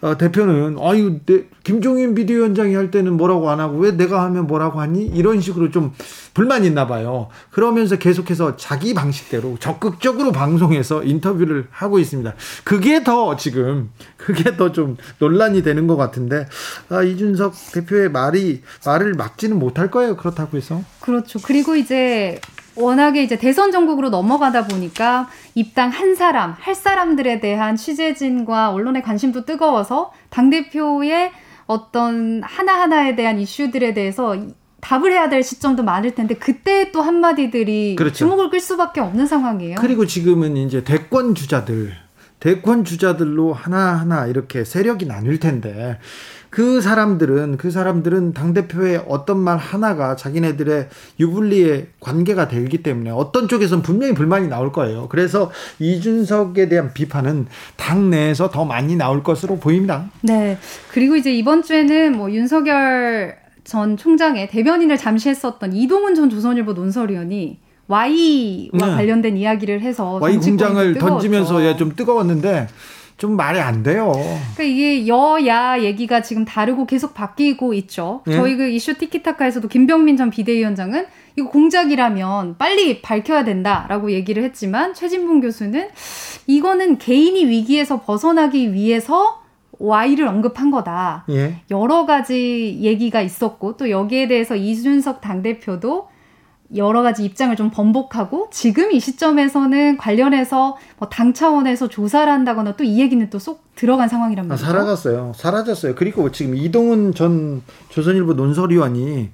[0.00, 4.80] 어, 대표는 아유 내, 김종인 비대위원장이 할 때는 뭐라고 안 하고 왜 내가 하면 뭐라고
[4.80, 5.92] 하니 이런 식으로 좀
[6.32, 7.28] 불만이 있나 봐요.
[7.50, 12.34] 그러면서 계속해서 자기 방식대로 적극적으로 방송에서 인터뷰를 하고 있습니다.
[12.64, 16.46] 그게 더 지금 그게 더 좀 논란이 되는 것 같은데
[16.88, 20.16] 아, 이준석 대표의 말이 말을 막지는 못할 거예요.
[20.16, 21.38] 그렇다고 해서 그렇죠.
[21.42, 22.40] 그리고 이제
[22.80, 29.44] 워낙에 이제 대선 전국으로 넘어가다 보니까 입당 한 사람, 할 사람들에 대한 취재진과 언론의 관심도
[29.44, 31.32] 뜨거워서 당대표의
[31.66, 34.36] 어떤 하나하나에 대한 이슈들에 대해서
[34.80, 38.14] 답을 해야 될 시점도 많을 텐데 그때 또 한마디들이 그렇죠.
[38.16, 39.76] 주목을 끌 수밖에 없는 상황이에요.
[39.78, 41.92] 그리고 지금은 이제 대권 주자들,
[42.40, 45.98] 대권 주자들로 하나하나 이렇게 세력이 나뉠 텐데
[46.50, 50.88] 그 사람들은 그 사람들은 당 대표의 어떤 말 하나가 자기네들의
[51.20, 55.06] 유불리의 관계가 되기 때문에 어떤 쪽에선 분명히 불만이 나올 거예요.
[55.08, 60.10] 그래서 이준석에 대한 비판은 당 내에서 더 많이 나올 것으로 보입니다.
[60.22, 60.58] 네.
[60.92, 67.58] 그리고 이제 이번 주에는 뭐 윤석열 전 총장의 대변인을 잠시 했었던 이동훈 전 조선일보 논설위원이
[67.86, 68.06] Y와
[68.72, 68.94] 네.
[68.94, 72.68] 관련된 이야기를 해서 Y 공장을 던지면서 예, 좀 뜨거웠는데
[73.20, 74.12] 좀 말이 안 돼요.
[74.14, 78.22] 그러니까 이게 여야 얘기가 지금 다르고 계속 바뀌고 있죠.
[78.26, 78.32] 예?
[78.32, 81.04] 저희 그 이슈 티키타카에서도 김병민 전 비대위원장은
[81.36, 85.90] 이거 공작이라면 빨리 밝혀야 된다라고 얘기를 했지만 최진봉 교수는
[86.46, 91.26] 이거는 개인이 위기에서 벗어나기 위해서 Y를 언급한 거다.
[91.28, 91.56] 예?
[91.70, 96.08] 여러 가지 얘기가 있었고 또 여기에 대해서 이준석 당대표도
[96.76, 102.84] 여러 가지 입장을 좀 번복하고 지금 이 시점에서는 관련해서 뭐 당 차원에서 조사를 한다거나 또
[102.84, 104.64] 이 얘기는 또 쏙 들어간 상황이란 말이죠.
[104.64, 105.32] 아, 사라졌어요.
[105.34, 105.94] 사라졌어요.
[105.96, 109.30] 그리고 지금 이동훈 전 조선일보 논설위원이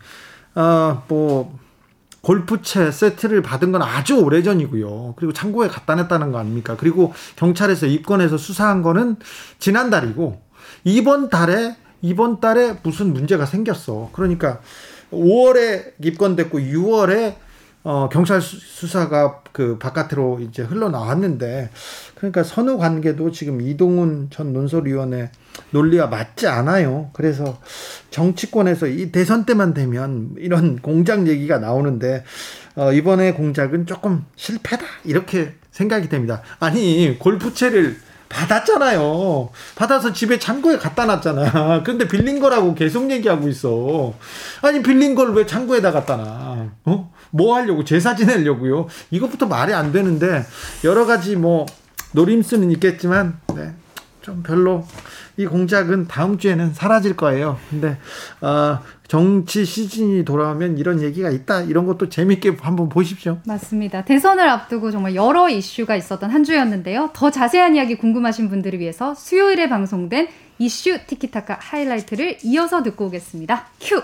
[0.55, 1.59] 아뭐
[2.23, 5.15] 골프채 세트를 받은 건 아주 오래전이고요.
[5.17, 6.77] 그리고 창고에 갖다 냈다는 거 아닙니까?
[6.79, 9.17] 그리고 경찰에서 입건해서 수사한 거는
[9.59, 10.41] 지난달이고
[10.85, 14.11] 이번 달에 이번 달에 무슨 문제가 생겼어.
[14.13, 14.61] 그러니까
[15.13, 17.35] 5월에 입건됐고 6월에
[17.89, 21.71] 어, 경찰 수사가 그 바깥으로 이제 흘러나왔는데
[22.17, 25.31] 그러니까 선후 관계도 지금 이동훈 전 논설위원회
[25.71, 27.11] 논리와 맞지 않아요.
[27.13, 27.61] 그래서
[28.11, 32.25] 정치권에서 이 대선 때만 되면 이런 공작 얘기가 나오는데
[32.75, 36.43] 어, 이번에 공작은 조금 실패다 이렇게 생각이 됩니다.
[36.59, 37.97] 아니 골프채를
[38.29, 39.51] 받았잖아요.
[39.77, 41.83] 받아서 집에 창고에 갖다 놨잖아.
[41.85, 44.15] 근데 빌린 거라고 계속 얘기하고 있어.
[44.63, 46.67] 아니, 빌린 걸 왜 창고에다 갖다 놔?
[46.85, 47.13] 어?
[47.31, 47.85] 뭐 하려고?
[47.85, 48.87] 제사 지내려고요?
[49.11, 50.45] 이것부터 말이 안 되는데,
[50.85, 51.67] 여러 가지 뭐,
[52.13, 53.75] 노림수는 있겠지만, 네.
[54.23, 54.85] 좀 별로
[55.37, 57.61] 이 공작은 다음 주에는 사라질 거예요.
[57.71, 57.97] 근데
[58.41, 61.63] 어, 정치 시즌이 돌아오면 이런 얘기가 있다.
[61.63, 63.39] 이런 것도 재밌게 한번 보십시오.
[63.47, 64.05] 맞습니다.
[64.05, 67.11] 대선을 앞두고 정말 여러 이슈가 있었던 한 주였는데요.
[67.13, 73.67] 더 자세한 이야기 궁금하신 분들을 위해서 수요일에 방송된 이슈 티키타카 하이라이트를 이어서 듣고 오겠습니다.
[73.81, 74.03] 큐.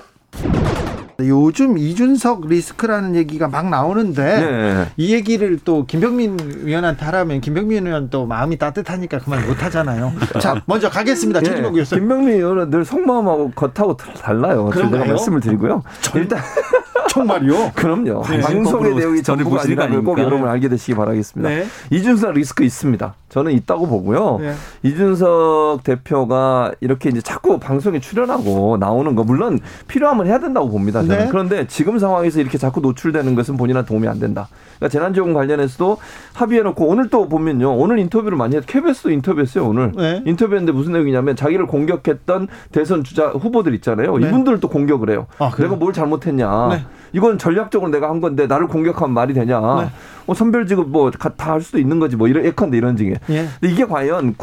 [1.20, 4.86] 요즘 이준석 리스크라는 얘기가 막 나오는데 네.
[4.96, 10.12] 이 얘기를 또 김병민 의원한테 하라면 김병민 의원 또 마음이 따뜻하니까 그만 못 하잖아요.
[10.40, 11.40] 자, 먼저 가겠습니다.
[11.40, 11.46] 네.
[11.46, 14.70] 최진복 김병민 의원은 늘 속마음하고 겉하고 달라요.
[14.74, 15.82] 제가 말씀을 드리고요.
[16.00, 16.40] 전, 일단
[17.12, 17.72] 정말요?
[17.76, 18.22] 그럼요.
[18.26, 18.40] 네.
[18.40, 20.18] 방송의 내용이 전부가 아니라는 꼭?
[20.18, 21.48] 여러분 알게 되시기 바라겠습니다.
[21.48, 21.66] 네.
[21.90, 23.14] 이준석 리스크 있습니다.
[23.28, 24.38] 저는 있다고 보고요.
[24.40, 24.54] 네.
[24.82, 31.01] 이준석 대표가 이렇게 이제 자꾸 방송에 출연하고 나오는 거 물론 필요하면 해야 된다고 봅니다.
[31.08, 31.24] 저는.
[31.24, 31.28] 네.
[31.30, 34.48] 그런데 지금 상황에서 이렇게 자꾸 노출되는 것은 본인한테 도움이 안 된다.
[34.78, 35.98] 그러니까 재난지원금 관련해서도
[36.34, 37.76] 합의해놓고 오늘 또 보면요.
[37.76, 39.66] 오늘 인터뷰를 많이 했 KBS도 인터뷰했어요.
[39.66, 40.22] 오늘 네.
[40.26, 44.16] 인터뷰했는데 무슨 내용이냐면 자기를 공격했던 대선 주자 후보들 있잖아요.
[44.18, 44.28] 네.
[44.28, 45.26] 이분들을 또 공격을 해요.
[45.38, 45.50] 아?
[45.56, 46.68] 내가 뭘 잘못했냐.
[46.70, 46.84] 네.
[47.12, 49.60] 이건 전략적으로 내가 한 건데 나를 공격하면 말이 되냐.
[49.60, 49.90] 네.
[50.24, 53.14] 뭐 선별 지급 뭐 다 할 수도 있는 거지 뭐 이런 예컨대 이런 징에.
[53.28, 53.48] 예.
[53.60, 54.34] 근데 이게 과연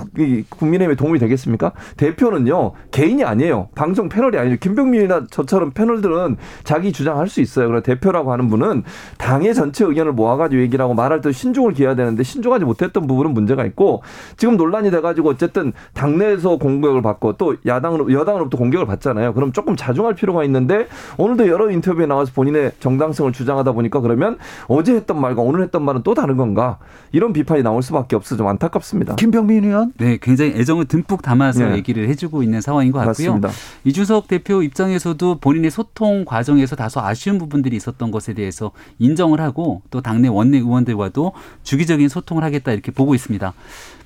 [0.49, 1.71] 국민의힘에 도움이 되겠습니까?
[1.97, 3.69] 대표는요 개인이 아니에요.
[3.75, 4.57] 방송 패널이 아니에요.
[4.59, 7.67] 김병민이나 저처럼 패널들은 자기 주장할 수 있어요.
[7.67, 8.83] 그러나 대표라고 하는 분은
[9.17, 13.65] 당의 전체 의견을 모아가지고 얘기를 하고 말할 때 신중을 기해야 되는데 신중하지 못했던 부분은 문제가
[13.65, 14.01] 있고
[14.37, 19.33] 지금 논란이 돼가지고 어쨌든 당내에서 공격을 받고 또 야당으로 여당으로부터 공격을 받잖아요.
[19.33, 24.93] 그럼 조금 자중할 필요가 있는데 오늘도 여러 인터뷰에 나와서 본인의 정당성을 주장하다 보니까 그러면 어제
[24.95, 26.77] 했던 말과 오늘 했던 말은 또 다른 건가
[27.11, 29.15] 이런 비판이 나올 수밖에 없어 좀 안타깝습니다.
[29.15, 29.93] 김병민 의원.
[29.97, 31.75] 네, 굉장히 애정을 듬뿍 담아서 네.
[31.75, 33.33] 얘기를 해주고 있는 상황인 것 같고요.
[33.33, 33.49] 맞습니다.
[33.83, 39.81] 이준석 대표 입장에서도 본인의 소통 과 정에서 다소 아쉬운 부분들이 있었던 것에 대해서 인정을 하고
[39.89, 43.53] 또 당내 원내 의원들과도 주기적인 소통을 하겠다 이렇게 보고 있습니다.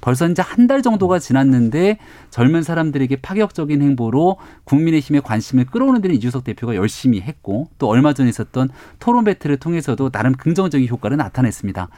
[0.01, 1.97] 벌써 이제 한 달 정도가 지났는데
[2.29, 8.29] 젊은 사람들에게 파격적인 행보로 국민의힘의 관심을 끌어오는 데는 이준석 대표가 열심히 했고 또 얼마 전에
[8.29, 8.69] 있었던
[8.99, 11.89] 토론 배틀을 통해서도 나름 긍정적인 효과를 나타냈습니다.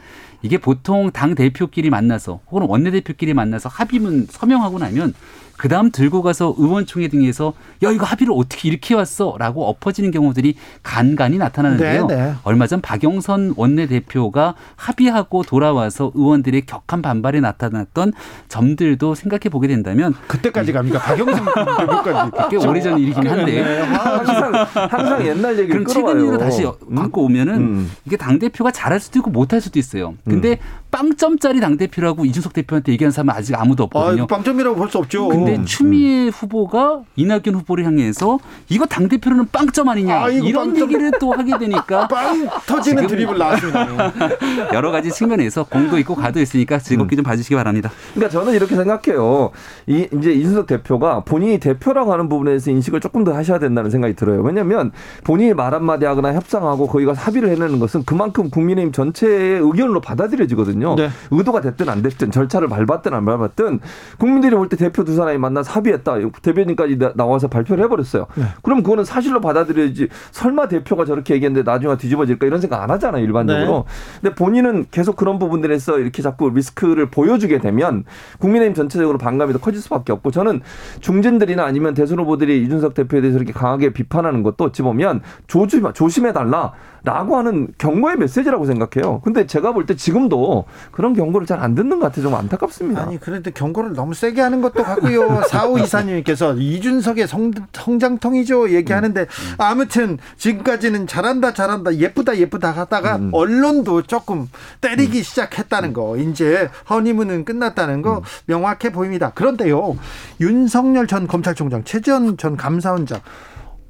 [0.41, 5.13] 이게 보통 당 대표끼리 만나서 혹은 원내 대표끼리 만나서 합의문 서명하고 나면
[5.57, 11.37] 그 다음 들고 가서 의원총회 등에서 야 이거 합의를 어떻게 이렇게 왔어라고 엎어지는 경우들이 간간히
[11.37, 12.07] 나타나는데요.
[12.07, 12.33] 네, 네.
[12.43, 18.13] 얼마 전 박영선 원내대표가 합의하고 돌아와서 의원들의 격한 반발에 나타났던
[18.49, 20.99] 점들도 생각해 보게 된다면 그때까지 갑니까?
[20.99, 22.31] 박영선 대표까지.
[22.51, 23.81] 꽤 오래전 일이긴 한데 네.
[23.81, 26.25] 아, 항상 항상 옛날 얘기를 그럼 최근 끌어와요.
[26.29, 26.95] 일로 다시 음?
[26.95, 27.91] 갖고 오면은 음.
[28.05, 30.15] 이게 당 대표가 잘할 수도 있고 못할 수도 있어요.
[30.25, 30.59] 근데
[30.95, 34.15] 빵점짜리 당 대표라고 이준석 대표한테 얘기한 사람은 아직 아무도 아, 없거든요.
[34.23, 35.27] 이거 빵점이라고 볼 수 없죠.
[35.27, 40.83] 근데 추미애 후보가 이낙연 후보를 향해서 이거 당 대표로는 빵점 아니냐 아, 이런 빵점.
[40.83, 44.13] 얘기를 또 하게 되니까 빵 터지는 드립을 나왔습니다.
[44.73, 47.91] 여러 가지 측면에서 공도 있고 가도 있으니까 즐겁게 좀 봐주시기 바랍니다.
[48.13, 49.51] 그러니까 저는 이렇게 생각해요.
[49.87, 54.41] 이 이제 이준석 대표가 본인이 대표라고 하는 부분에서 인식을 조금 더 하셔야 된다는 생각이 들어요.
[54.43, 54.91] 왜냐하면
[55.25, 61.07] 본인이 말 한마디 하거나 협상하고 거기가 합의를 해내는 것은 그만큼 국민의힘 전체의 의견으로 받아들여지 거든요.
[61.07, 61.09] 네.
[61.31, 63.79] 의도가 됐든 안 됐든 절차를 밟았든 안 밟았든
[64.19, 66.15] 국민들이 볼 때 대표 두 사람이 만나서 합의했다.
[66.41, 68.27] 대변인까지 나- 나와서 발표를 해버렸어요.
[68.35, 68.43] 네.
[68.61, 70.07] 그럼 그거는 사실로 받아들여야지.
[70.31, 73.23] 설마 대표가 저렇게 얘기했는데 나중에 뒤집어질까 이런 생각 안 하잖아요.
[73.23, 73.85] 일반적으로.
[74.21, 78.03] 근데 본인은 계속 그런 부분들에서 이렇게 자꾸 리스크를 보여주게 되면
[78.39, 80.61] 국민의힘 전체적으로 반감이 더 커질 수밖에 없고 저는
[81.01, 86.73] 중진들이나 아니면 대선 후보들이 이준석 대표에 대해서 이렇게 강하게 비판하는 것도 어찌 보면 조심, 조심해달라.
[87.03, 89.21] 라고 하는 경고의 메시지라고 생각해요.
[89.23, 93.01] 근데 제가 볼 때 지금도 그런 경고를 잘 안 듣는 것 같아서 좀 안타깝습니다.
[93.01, 95.41] 아니 그런데 경고를 너무 세게 하는 것도 같고요.
[95.49, 99.25] 45 이사님께서 이준석의 성, 성장통이죠 얘기하는데
[99.57, 103.29] 아무튼 지금까지는 잘한다 잘한다 예쁘다 예쁘다 하다가 음.
[103.33, 104.49] 언론도 조금
[104.81, 109.31] 때리기 시작했다는 거 이제 허니문은 끝났다는 거 명확해 보입니다.
[109.33, 109.97] 그런데요
[110.41, 113.19] 윤석열 전 검찰총장 최재현 전 감사원장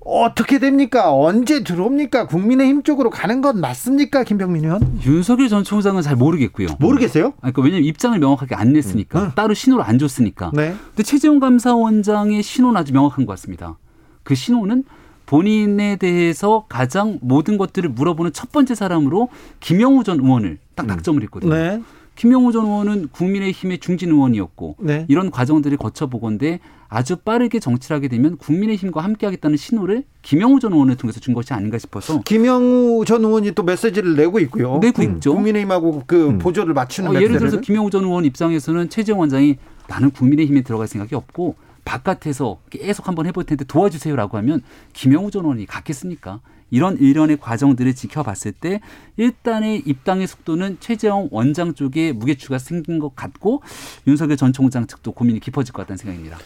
[0.06, 1.12] 어떻게 됩니까?
[1.12, 2.28] 언제 들어옵니까?
[2.28, 4.24] 국민의힘 쪽으로 가는 건 맞습니까?
[4.24, 5.00] 김병민 의원?
[5.04, 6.68] 윤석열 전 총장은 잘 모르겠고요.
[6.80, 7.34] 모르겠어요?
[7.42, 9.32] 아니, 그러니까 왜냐면 입장을 명확하게 안 냈으니까 음.
[9.36, 10.52] 따로 신호를 안 줬으니까.
[10.54, 10.76] 네.
[10.90, 13.78] 근데 최재형 감사원장의 신호는 아주 명확한 것 같습니다.
[14.24, 14.84] 그 신호는
[15.26, 21.52] 본인에 대해서 가장 모든 것들을 물어보는 첫 번째 사람으로 김영우 전 의원을 딱 낙점을 했거든요.
[21.52, 21.82] 네.
[22.16, 25.06] 김영우 전 의원은 국민의힘의 중진 의원이었고 네.
[25.10, 31.20] 이런 과정들을 거쳐보건데 아주 빠르게 정치를 하게 되면 국민의힘과 함께하겠다는 신호를 김영우 전 의원을 통해서
[31.20, 34.78] 준 것이 아닌가 싶어서 김영우 전 의원이 또 메시지를 내고 있고요.
[34.80, 35.34] 내고 국- 있죠.
[35.34, 37.38] 국민의힘하고 그 보조를 맞추는 어, 예를.
[37.38, 43.26] 들어서 김영우 전 의원 입장에서는 최재형 원장이 나는 국민의힘에 들어갈 생각이 없고 바깥에서 계속 한번
[43.28, 44.62] 해볼 텐데 도와주세요라고 하면
[44.94, 46.40] 김영우 전 의원이 갔겠습니까?
[46.72, 48.82] 이런 일련의 과정들을 지켜봤을 때
[49.18, 53.62] 일단의 입당의 속도는 최재형 원장 쪽에 무게추가 생긴 것 같고
[54.08, 56.38] 윤석열 전 총장 측도 고민이 깊어질 것 같다는 생각입니다.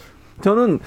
[0.42, 0.80] 저는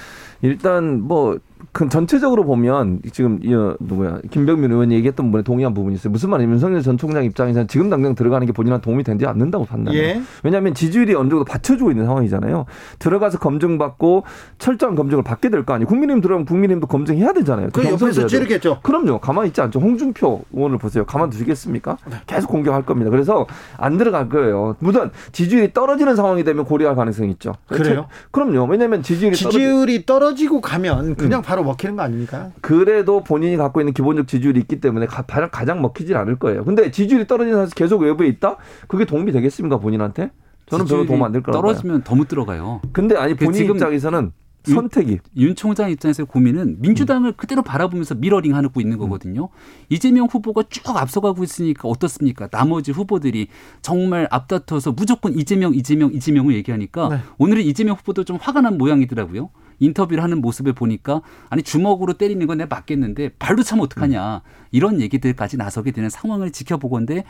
[0.43, 1.39] 일단 뭐
[1.71, 6.11] 그 전체적으로 보면 지금 이 어, 누구야 김병민 의원이 얘기했던 부분에 동의한 부분이 있어요.
[6.11, 10.03] 무슨 말이냐면 윤석열 전 총장 입장에서는 지금 당장 들어가는 게 본인한테 도움이 되지 않는다고 판단해요.
[10.03, 10.23] 예.
[10.43, 12.67] 왜냐하면 지지율이 어느 정도 받쳐주고 있는 상황이잖아요.
[12.99, 14.25] 들어가서 검증받고
[14.59, 15.87] 철저한 검증을 받게 될 거 아니에요.
[15.87, 17.69] 국민의힘 들어가면 국민의힘도 검증해야 되잖아요.
[17.73, 18.27] 그 옆에서.
[18.27, 18.81] 찌르겠죠.
[18.83, 19.19] 그럼요.
[19.21, 19.79] 가만히 있지 않죠.
[19.79, 21.05] 홍준표 의원을 보세요.
[21.05, 21.97] 가만 두시겠습니까?
[22.11, 22.17] 네.
[22.27, 23.11] 계속 공격할 겁니다.
[23.11, 23.47] 그래서
[23.77, 24.75] 안 들어갈 거예요.
[24.81, 27.53] 물론 지지율이 떨어지는 상황이 되면 고려할 가능성이 있죠.
[27.69, 28.07] 그래요?
[28.33, 28.65] 그럼요.
[28.65, 31.43] 왜냐하면 지지율이 떨어지 지지율이 떨어지 고 가면 그냥 음.
[31.53, 32.51] 바로 먹히는 거 아닙니까?
[32.63, 36.65] 그래도 본인이 갖고 있는 기본적 지지율이 있기 때문에 가, 가장 먹히질 않을 거예요.
[36.65, 38.57] 근데 지지율이 떨어지는 상태에서 계속 외부에 있다?
[38.89, 40.31] 그게 도움이 되겠습니까 본인한테?
[40.67, 42.81] 저는 별로 도움 안 될 거라고 떨어지면 더 못 들어가요.
[42.93, 44.33] 근데 아니 그 본인 지금 입장에서는
[44.65, 49.49] 선택이 윤 총장 입장에서 고민은 민주당을 그대로 바라보면서 미러링 하고 있는 거거든요.
[49.91, 52.47] 이재명 후보가 쭉 앞서가고 있으니까 어떻습니까?
[52.47, 53.49] 나머지 후보들이
[53.83, 57.17] 정말 앞다퉈서 무조건 이재명, 이재명, 이재명을 얘기하니까 네.
[57.39, 59.51] 오늘은 이재명 후보도 좀 화가 난 모양이더라고요.
[59.83, 64.43] 인터뷰를 하는 모습을 보니까 아니 주먹으로 때리는 건 내가 맞겠는데 발로 차면 어떡하냐.
[64.71, 67.25] 이런 얘기들까지 나서게 되는 상황을 지켜보건데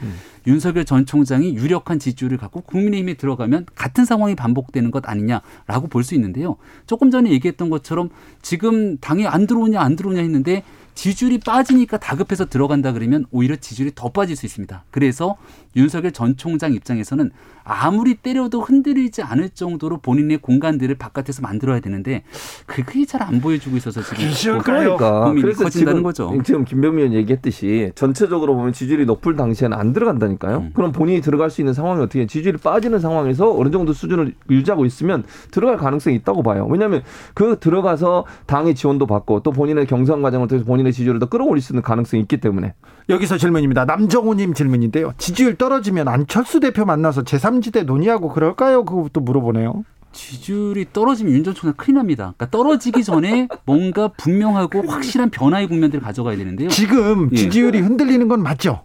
[0.46, 6.14] 윤석열 전 총장이 유력한 지지율을 갖고 국민의힘에 들어가면 같은 상황이 반복되는 것 아니냐라고 볼 수
[6.16, 6.56] 있는데요.
[6.86, 8.10] 조금 전에 얘기했던 것처럼
[8.42, 10.62] 지금 당에 안 들어오냐 안 들어오냐 했는데
[10.94, 14.84] 지지율이 빠지니까 다급해서 들어간다 그러면 오히려 지지율이 더 빠질 수 있습니다.
[14.90, 15.36] 그래서
[15.74, 17.30] 윤석열 전 총장 입장에서는
[17.64, 22.24] 아무리 때려도 흔들리지 않을 정도로 본인의 공간들을 바깥에서 만들어야 되는데
[22.66, 24.58] 그게 잘 안 보여주고 있어서 지금?
[24.58, 26.42] 그러니까 고민이 그래서 커진다는 지금, 거죠.
[26.44, 30.56] 지금 김병민 의원 얘기했듯이 전체적으로 보면 지지율이 높을 당시에는 안 들어간다니까요.
[30.58, 30.70] 음.
[30.74, 35.22] 그럼 본인이 들어갈 수 있는 상황이 어떻게 지지율이 빠지는 상황에서 어느 정도 수준을 유지하고 있으면
[35.52, 36.66] 들어갈 가능성이 있다고 봐요.
[36.68, 37.02] 왜냐하면
[37.32, 41.62] 그 들어가서 당의 지원도 받고 또 본인의 경선 과정을 통해서 본인 의 지지율을 더 끌어올릴
[41.62, 42.74] 수 있는 가능성이 있기 때문에
[43.08, 43.84] 여기서 질문입니다.
[43.84, 45.12] 남정호님 질문인데요.
[45.18, 48.84] 지지율 떨어지면 안철수 대표 만나서 제3지대 논의하고 그럴까요?
[48.84, 49.84] 그것도 물어보네요.
[50.12, 52.34] 지지율이 떨어지면 윤 전 총장 큰일 납니다.
[52.36, 56.68] 그러니까 떨어지기 전에 뭔가 분명하고 확실한 변화의 국면들을 가져가야 되는데요.
[56.68, 57.36] 지금 예.
[57.36, 58.82] 지지율이 흔들리는 건 맞죠?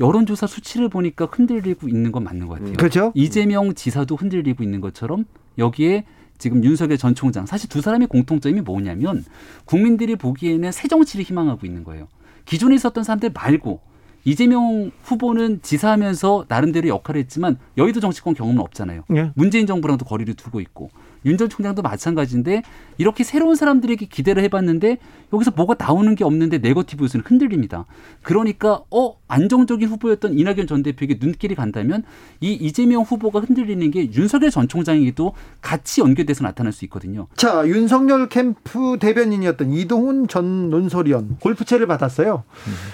[0.00, 2.74] 여론조사 수치를 보니까 흔들리고 있는 건 맞는 것 같아요.
[2.74, 3.12] 그렇죠?
[3.16, 5.24] 이재명 지사도 흔들리고 있는 것처럼
[5.58, 6.04] 여기에
[6.38, 9.24] 지금 윤석열 전 총장 사실 두 사람의 공통점이 뭐냐면
[9.64, 12.08] 국민들이 보기에는 새 정치를 희망하고 있는 거예요.
[12.44, 13.80] 기존에 있었던 사람들 말고
[14.24, 19.04] 이재명 후보는 지사하면서 나름대로 역할을 했지만 여의도 정치권 경험은 없잖아요.
[19.14, 19.30] 예.
[19.34, 20.90] 문재인 정부랑도 거리를 두고 있고
[21.24, 22.62] 윤 전 총장도 마찬가지인데
[22.96, 24.98] 이렇게 새로운 사람들에게 기대를 해봤는데
[25.32, 27.84] 여기서 뭐가 나오는 게 없는데 네거티브 요소는 흔들립니다.
[28.22, 32.02] 그러니까 어 안정적인 후보였던 이낙연 전 대표에게 눈길이 간다면
[32.40, 37.26] 이 이재명 후보가 흔들리는 게 윤석열 전 총장에게도 같이 연결돼서 나타날 수 있거든요.
[37.36, 42.42] 자, 윤석열 캠프 대변인이었던 이동훈 전 논설위원 골프채를 받았어요.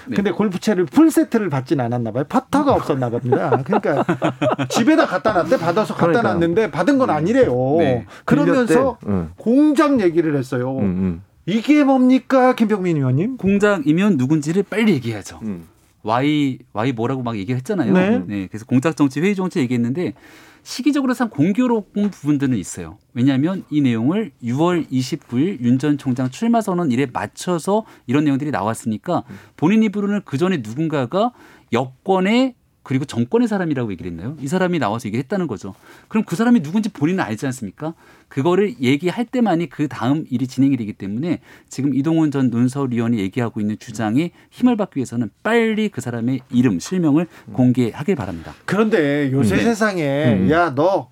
[0.07, 0.15] 네.
[0.15, 2.25] 근데 골프채를 풀 세트를 받진 않았나 봐요.
[2.27, 3.61] 퍼터가 없었나 봅니다.
[3.63, 4.03] 그러니까
[4.69, 6.33] 집에다 갖다 놨대 받아서 갖다 그러니까요.
[6.33, 7.75] 놨는데 받은 건 아니래요.
[7.79, 8.05] 네.
[8.23, 8.97] 그러면서.
[9.07, 9.31] 응.
[9.37, 10.77] 공장 얘기를 했어요.
[10.77, 13.37] 음, 음, 이게 뭡니까, 김병민 의원님?
[13.37, 15.39] 공작이면 누군지를 빨리 얘기해야죠.
[15.43, 15.67] 음.
[16.03, 18.25] Y Y 뭐라고 막 얘기를 했잖아요.
[18.27, 18.47] 네.
[18.47, 20.13] 그래서 공작 정치 회의 정치 얘기했는데
[20.61, 22.97] 시기적으로 상 공교로운 부분들은 있어요.
[23.13, 29.23] 왜냐하면 이 내용을 6월 29일 윤 전 총장 출마 선언 일에 맞춰서 이런 내용들이 나왔으니까
[29.57, 31.31] 본인 입으로는 그 전에 누군가가
[31.73, 32.53] 여권의
[32.85, 34.37] 그리고 정권의 사람이라고 얘기를 했나요?
[34.39, 35.73] 이 사람이 나와서 얘기를 했다는 거죠.
[36.07, 37.95] 그럼 그 사람이 누군지 본인은 알지 않습니까?
[38.27, 43.77] 그거를 얘기할 때만이 그 다음 일이 진행이 되기 때문에 지금 이동훈 전 논설위원이 얘기하고 있는
[43.79, 48.53] 주장에 힘을 받기 위해서는 빨리 그 사람의 이름, 실명을 공개하길 바랍니다.
[48.65, 49.63] 그런데 요새 네.
[49.63, 50.51] 세상에 음.
[50.51, 51.09] 야너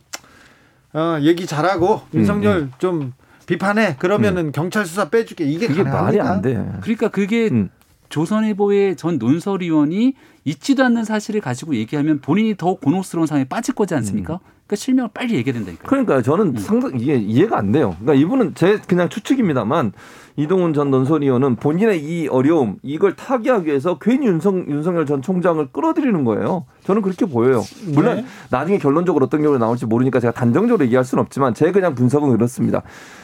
[0.93, 2.71] 어, 얘기 잘하고 윤석열 음.
[2.77, 3.13] 좀
[3.47, 6.31] 비판해 그러면은 경찰 수사 빼줄게 이게 그게 말이 가능합니까?
[6.31, 6.79] 안 돼.
[6.81, 7.69] 그러니까 그게 음.
[8.09, 10.13] 조선일보의 전 논설위원이
[10.45, 14.39] 있지도 않는 사실을 가지고 얘기하면 본인이 더 곤혹스러운 상황에 빠질 거지 않습니까?
[14.65, 15.87] 그러니까 실명을 빨리 얘기해야 된다니까요.
[15.87, 16.55] 그러니까 저는 음.
[16.57, 17.95] 상당 이게 이해가 안 돼요.
[17.99, 19.91] 그러니까 이분은 제 그냥 추측입니다만
[20.35, 26.23] 이동훈 전 논설위원은 본인의 이 어려움 이걸 타개하기 위해서 괜히 윤석 윤석열 전 총장을 끌어들이는
[26.23, 26.65] 거예요.
[26.85, 27.61] 저는 그렇게 보여요.
[27.93, 28.25] 물론 네.
[28.49, 32.81] 나중에 결론적으로 어떤 경우로 나올지 모르니까 제가 단정적으로 얘기할 수는 없지만 제 그냥 분석은 그렇습니다.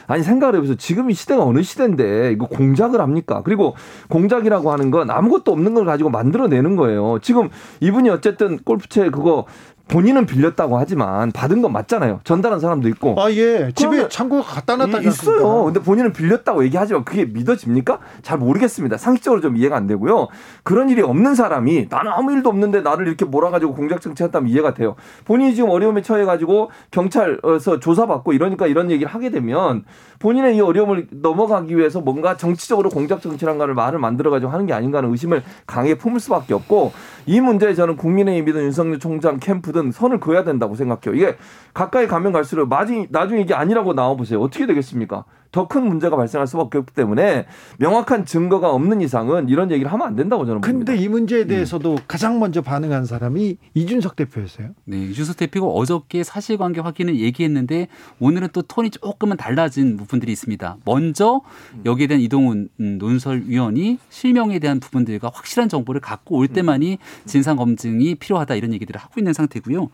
[0.07, 0.75] 아니 생각을 해보세요.
[0.75, 3.41] 지금 이 시대가 어느 시대인데 이거 공작을 합니까?
[3.43, 3.75] 그리고
[4.09, 7.19] 공작이라고 하는 건 아무것도 없는 걸 가지고 만들어내는 거예요.
[7.21, 7.49] 지금
[7.79, 9.45] 이분이 어쨌든 골프채 그거
[9.89, 12.21] 본인은 빌렸다고 하지만 받은 건 맞잖아요.
[12.23, 13.19] 전달한 사람도 있고.
[13.19, 13.71] 아, 예.
[13.75, 15.63] 집에 창고에 갖다 놨다지 이- 있어요.
[15.65, 17.99] 근데 본인은 빌렸다고 얘기하지만 그게 믿어집니까?
[18.21, 18.97] 잘 모르겠습니다.
[18.97, 20.27] 상식적으로 좀 이해가 안 되고요.
[20.63, 24.95] 그런 일이 없는 사람이 나는 아무 일도 없는데 나를 이렇게 몰아가지고 공작 정치했다면 이해가 돼요.
[25.25, 29.83] 본인이 지금 어려움에 처해가지고 경찰에서 조사받고 이러니까 이런 얘기를 하게 되면
[30.19, 35.09] 본인의 이 어려움을 넘어가기 위해서 뭔가 정치적으로 공작 정치란가를 말을 만들어가지고 하는 게 아닌가 하는
[35.11, 36.91] 의심을 강하게 품을 수밖에 없고
[37.25, 41.15] 이 문제에 저는 국민의힘이든 윤석열 총장 캠프든 선을 그어야 된다고 생각해요.
[41.15, 41.37] 이게
[41.73, 44.41] 가까이 가면 갈수록 나중에, 나중에 이게 아니라고 나와보세요.
[44.41, 45.25] 어떻게 되겠습니까?
[45.51, 47.45] 더 큰 문제가 발생할 수밖에 없기 때문에
[47.77, 50.91] 명확한 증거가 없는 이상은 이런 얘기를 하면 안 된다고 저는 봅니다.
[50.91, 54.69] 근데 이 문제에 대해서도 가장 먼저 반응한 사람이 이준석 대표였어요.
[54.85, 57.87] 네, 유준석 대표가 어저께 사실관계 확인을 얘기했는데
[58.19, 60.77] 오늘은 또 톤이 조금은 달라진 부분들이 있습니다.
[60.85, 61.41] 먼저
[61.85, 68.15] 여기에 대한 이동훈 음, 논설위원이 실명에 대한 부분들과 확실한 정보를 갖고 올 때만이 진상 검증이
[68.15, 69.89] 필요하다 이런 얘기들을 하고 있는 상태고요.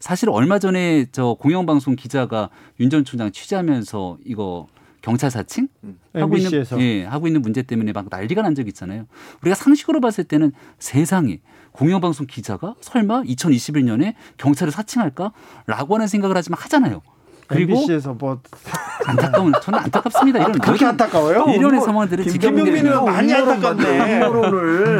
[0.00, 2.48] 사실 얼마 전에 저 공영방송 기자가
[2.80, 4.66] 윤 전 총장 취재하면서 이거
[5.02, 5.98] 경찰 사칭 음.
[6.14, 6.78] 하고 MBC에서.
[6.78, 9.06] 있는 예, 하고 있는 문제 때문에 막 난리가 난 적이 있잖아요.
[9.42, 11.40] 우리가 상식으로 봤을 때는 세상에
[11.72, 17.02] 공영방송 기자가 설마 2021년에 경찰을 사칭할까라고 하는 생각을 하지만 하잖아요.
[17.46, 18.40] 그리고 MBC에서 뭐
[19.04, 20.38] 안타까운 저는 안타깝습니다.
[20.38, 21.44] 이런 그렇게 모든 안타까워요?
[21.46, 24.20] 음모- 상황들을 지켜보면 많이 안타깝네.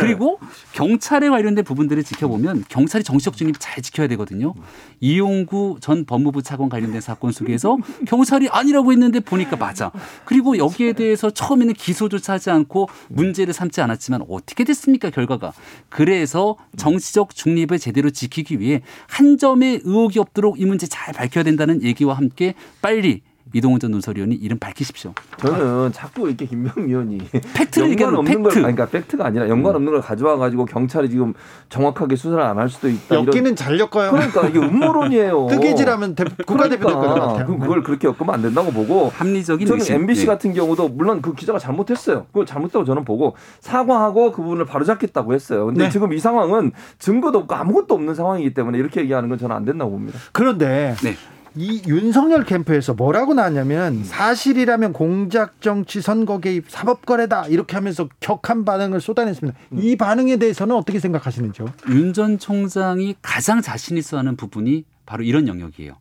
[0.01, 0.39] 그리고
[0.73, 4.55] 경찰에 관련된 부분들을 지켜보면 경찰이 정치적 중립 잘 지켜야 되거든요.
[5.01, 7.77] 이용구 전 법무부 차관 관련된 사건 속에서
[8.07, 9.93] 경찰이 아니라고 했는데 보니까 맞아.
[10.25, 15.53] 그리고 여기에 대해서 처음에는 기소조차 하지 않고 문제를 삼지 않았지만 어떻게 됐습니까 결과가.
[15.89, 21.83] 그래서 정치적 중립을 제대로 지키기 위해 한 점의 의혹이 없도록 이 문제 잘 밝혀야 된다는
[21.83, 22.32] 얘기와 함께
[22.81, 23.23] 빨리
[23.55, 25.13] 이동훈 전 논설위원이 이름 밝히십시오.
[25.37, 27.19] 저는 자꾸 이렇게 김병민 위원이
[27.55, 28.43] 팩트를 얘기하는 없는 팩트.
[28.43, 31.35] 걸 아니, 그러니까 팩트가 아니라 연관 없는 걸 가져와 가지고 경찰이 지금
[31.69, 33.15] 정확하게 수사를 안 할 수도 있다.
[33.15, 34.11] 이런 엮기는 잘 엮어요.
[34.13, 35.49] 그러니까 이게 음모론이에요.
[35.53, 37.47] 뜨개질하면 대- 국가대표 될것 그러니까 같아요.
[37.47, 39.97] 그- 그걸 그렇게 엮으면 안 된다고 보고 합리적인 저는 의심.
[39.97, 40.27] MBC 네.
[40.29, 42.25] 같은 경우도 물론 그 기자가 잘못했어요.
[42.29, 45.67] 그걸 잘못했다고 저는 보고 사과하고 그 부분을 바로잡겠다고 했어요.
[45.67, 45.91] 근데 네.
[45.91, 49.91] 지금 이 상황은 증거도 없고 아무것도 없는 상황이기 때문에 이렇게 얘기하는 건 저는 안 된다고
[49.91, 50.19] 봅니다.
[50.33, 51.17] 그런데 네.
[51.55, 58.65] 이 윤석열 캠프에서 뭐라고 나왔냐면 사실이라면 공작 정치 선거 개입 사법 거래다 이렇게 하면서 격한
[58.65, 59.59] 반응을 쏟아냈습니다.
[59.79, 61.67] 이 반응에 대해서는 어떻게 생각하시는지요?
[61.91, 65.95] 윤 전 총장이 가장 자신 있어 하는 부분이 바로 이런 영역이에요.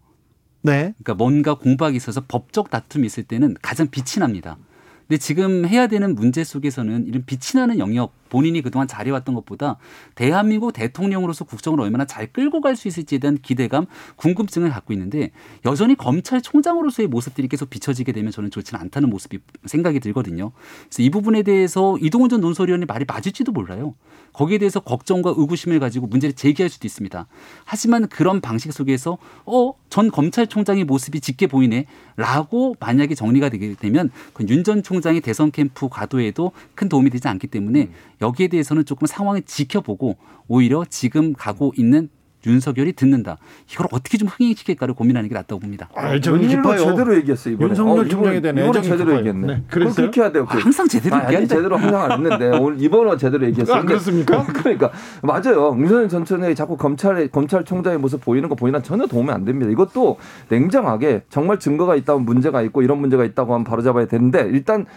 [0.64, 0.94] 네.
[1.04, 4.58] 그러니까 뭔가 공박이 있어서 법적 다툼이 있을 때는 가장 빛이 납니다.
[5.08, 9.78] 근데 지금 해야 되는 문제 속에서는 이런 빛이 나는 영역 본인이 그동안 잘해왔던 것보다
[10.16, 15.32] 대한민국 대통령으로서 국정을 얼마나 잘 끌고 갈 수 있을지에 대한 기대감, 궁금증을 갖고 있는데
[15.66, 20.54] 여전히 검찰총장으로서의 모습들이 계속 비춰지게 되면 저는 좋지는 않다는 모습이 생각이 들거든요.
[20.90, 23.94] 그래서 이 부분에 대해서 이동훈 전 논설위원이 말이 맞을지도 몰라요.
[24.32, 27.28] 거기에 대해서 걱정과 의구심을 가지고 문제를 제기할 수도 있습니다.
[27.66, 34.10] 하지만 그런 방식 속에서 어, 전 검찰총장의 모습이 짙게 보이네 라고 만약에 정리가 되게 되면
[34.50, 37.90] 윤 전 총장의 대선 캠프 과도에도 큰 도움이 되지 않기 때문에
[38.22, 40.18] 여기에 대해서는 조금 상황을 지켜보고
[40.48, 42.10] 오히려 지금 가고 있는
[42.44, 43.38] 윤석열이 듣는다.
[43.72, 45.90] 이걸 어떻게 좀 흥행시킬까를 고민하는 게 낫다고 봅니다.
[45.96, 46.86] 애정이 웬일로 깊어요.
[46.90, 47.70] 제대로 얘기했어요 이번에.
[47.70, 49.18] 윤석열 어, 총장에 이번에- 대한 이번에 제대로 깊어요.
[49.20, 49.48] 얘기했네.
[49.48, 49.96] 네, 그랬어요?
[49.96, 50.46] 그렇게 해야 돼요.
[50.50, 51.56] 아, 항상 제대로 얘기한다.
[51.56, 53.78] 제대로 항상 안 했는데 오늘 이번은 제대로 얘기했어요.
[53.78, 54.44] 아, 그렇습니까?
[54.48, 54.90] 그러니까
[55.22, 55.76] 맞아요.
[55.80, 59.70] 윤석열 전 총장이 자꾸 검찰의 검찰총장의 모습 보이는 거 보이나 전혀 도움이 안 됩니다.
[59.70, 60.18] 이것도
[60.50, 64.88] 냉정하게 정말 증거가 있다면 문제가 있고 이런 문제가 있다고 하면 바로 잡아야 되는데 일단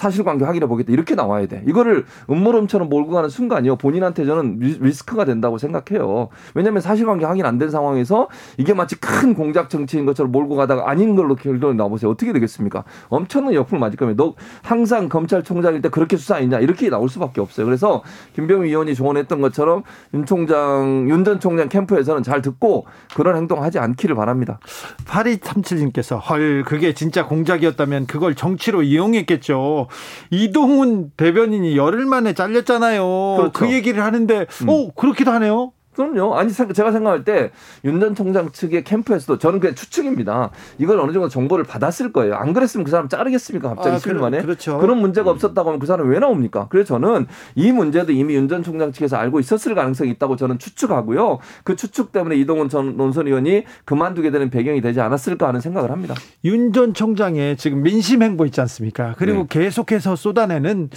[0.00, 1.62] 사실관계 확인해 보겠다 이렇게 나와야 돼.
[1.66, 3.76] 이거를 음모론처럼 몰고 가는 순간이요.
[3.76, 6.30] 본인한테 저는 리- 리스크가 된다고 생각해요.
[6.54, 11.14] 왜냐하면 사실관계 확인 안 된 상황에서 이게 마치 큰 공작 정치인 것처럼 몰고 가다가 아닌
[11.14, 12.10] 걸로 결론이 나오세요.
[12.10, 12.84] 어떻게 되겠습니까?
[13.10, 14.24] 엄청난 역풍을 맞을 겁니다.
[14.24, 17.66] 너 항상 검찰총장일 때 그렇게 수사했냐 이렇게 나올 수밖에 없어요.
[17.66, 18.02] 그래서
[18.34, 19.82] 김병희 의원이 조언했던 것처럼
[20.14, 24.58] 윤 총장 윤 전 총장 캠프에서는 잘 듣고 그런 행동하지 않기를 바랍니다.
[25.06, 29.88] 8237님께서 헐 그게 진짜 공작이었다면 그걸 정치로 이용했겠죠.
[30.30, 33.04] 이동훈 대변인이 열흘 만에 잘렸잖아요.
[33.38, 33.52] 그렇죠.
[33.52, 35.72] 그 얘기를 하는데 어 그렇기도 하네요.
[36.00, 36.34] 그럼요.
[36.36, 37.50] 아니 생- 제가 생각할 때
[37.84, 40.50] 윤 전 총장 측의 캠프에서도 저는 그냥 추측입니다.
[40.78, 42.34] 이걸 어느 정도 정보를 받았을 거예요.
[42.36, 43.68] 안 그랬으면 그 사람 자르겠습니까?
[43.68, 44.80] 갑자기 아, 수일 그래, 만에 그렇죠.
[44.80, 46.68] 런 문제가 없었다고 하면 그 사람 왜 나옵니까?
[46.70, 51.38] 그래서 저는 이 문제도 이미 윤 전 총장 측에서 알고 있었을 가능성이 있다고 저는 추측하고요.
[51.62, 56.14] 그 추측 때문에 이동훈 전 논설위원이 그만두게 되는 배경이 되지 않았을까 하는 생각을 합니다.
[56.44, 59.14] 윤 전 총장의 지금 민심 행보 있지 않습니까?
[59.18, 59.46] 그리고 네.
[59.48, 60.90] 계속해서 쏟아내는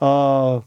[0.00, 0.62] 어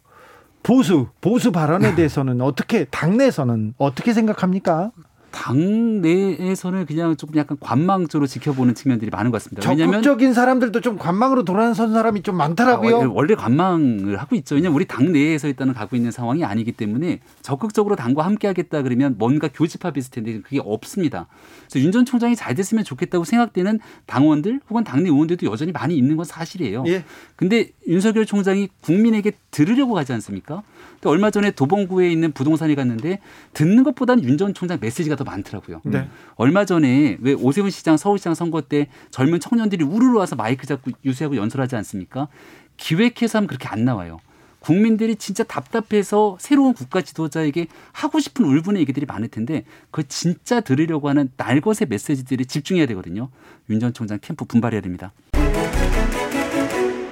[0.67, 4.91] 보수 보수 발언에 대해서는 어떻게 당내에서는 어떻게 생각합니까?
[5.31, 9.69] 당 내에서는 그냥 조금 약간 관망적으로 지켜보는 측면들이 많은 것 같습니다.
[9.69, 13.01] 왜냐하면 적극적인 사람들도 좀 관망으로 돌아선 사람이 좀 많더라고요.
[13.01, 14.55] 아, 원래 관망을 하고 있죠.
[14.55, 19.49] 왜냐하면 우리 당 내에서 일단은 가고 있는 상황이 아니기 때문에 적극적으로 당과 함께하겠다 그러면 뭔가
[19.53, 21.27] 교집합이 있을 텐데 그게 없습니다.
[21.69, 26.15] 그래서 윤 전 총장이 잘 됐으면 좋겠다고 생각되는 당원들 혹은 당내 의원들도 여전히 많이 있는
[26.15, 26.83] 건 사실이에요.
[26.87, 27.03] 예.
[27.35, 30.63] 근데 윤석열 총장이 국민에게 들으려고 가지 않습니까?
[31.05, 33.19] 얼마 전에 도봉구에 있는 부동산에 갔는데
[33.53, 35.81] 듣는 것보다는 윤 전 총장 메시지가 더 많더라고요.
[35.83, 36.07] 네.
[36.35, 41.35] 얼마 전에 왜 오세훈 시장 서울시장 선거 때 젊은 청년들이 우르르 와서 마이크 잡고 유세하고
[41.35, 42.29] 연설하지 않습니까?
[42.77, 44.19] 기획해서 하면 그렇게 안 나와요.
[44.59, 51.09] 국민들이 진짜 답답해서 새로운 국가 지도자에게 하고 싶은 울분의 얘기들이 많을 텐데 그걸 진짜 들으려고
[51.09, 53.29] 하는 날것의 메시지들이 집중해야 되거든요.
[53.69, 55.13] 윤 전 총장 캠프 분발해야 됩니다.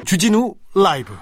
[0.06, 1.14] 주진우 라이브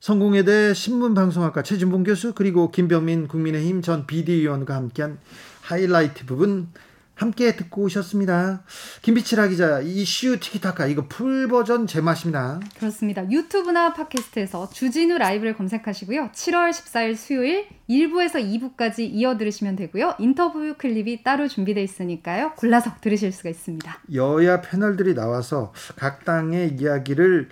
[0.00, 5.18] 성공회대 신문방송학과 최진봉 교수 그리고 김병민 국민의힘 전 비대위원과 함께한
[5.62, 6.68] 하이라이트 부분
[7.16, 8.62] 함께 듣고 오셨습니다.
[9.00, 12.60] 김빛이라 기자 이슈 티키타카 이거 풀 버전 제맛입니다.
[12.78, 13.28] 그렇습니다.
[13.30, 16.30] 유튜브나 팟캐스트에서 주진우 라이브를 검색하시고요.
[16.34, 18.34] 7월 14일 수요일 1부에서
[18.76, 20.16] 2부까지 이어 들으시면 되고요.
[20.18, 22.52] 인터뷰 클립이 따로 준비되어 있으니까요.
[22.56, 23.98] 골라서 들으실 수가 있습니다.
[24.12, 27.48] 여야 패널들이 나와서 각 당의 이야기를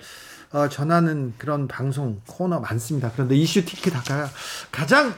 [0.55, 3.11] 어, 전하는 그런 방송 코너 많습니다.
[3.13, 4.31] 그런데 이슈 티키타카가
[4.71, 5.13] 가장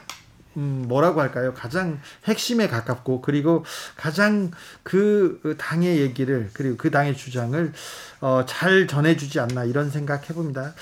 [0.57, 1.53] 음, 뭐라고 할까요?
[1.53, 3.63] 가장 핵심에 가깝고 그리고
[3.95, 4.49] 가장
[4.81, 7.71] 그 당의 얘기를 그리고 그 당의 주장을
[8.19, 10.73] 어, 잘 전해주지 않나 이런 생각 해봅니다.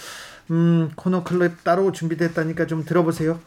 [0.51, 3.41] 음, 코너 클립 따로 준비됐다니까 좀 들어보세요.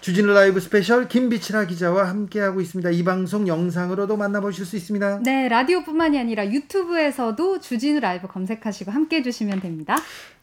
[0.00, 2.90] 주진우 라이브 스페셜 김빛이라 기자와 함께하고 있습니다.
[2.90, 5.20] 이 방송 영상으로도 만나보실 수 있습니다.
[5.22, 9.96] 네, 라디오뿐만이 아니라 유튜브에서도 주진우 라이브 검색하시고 함께 해 주시면 됩니다.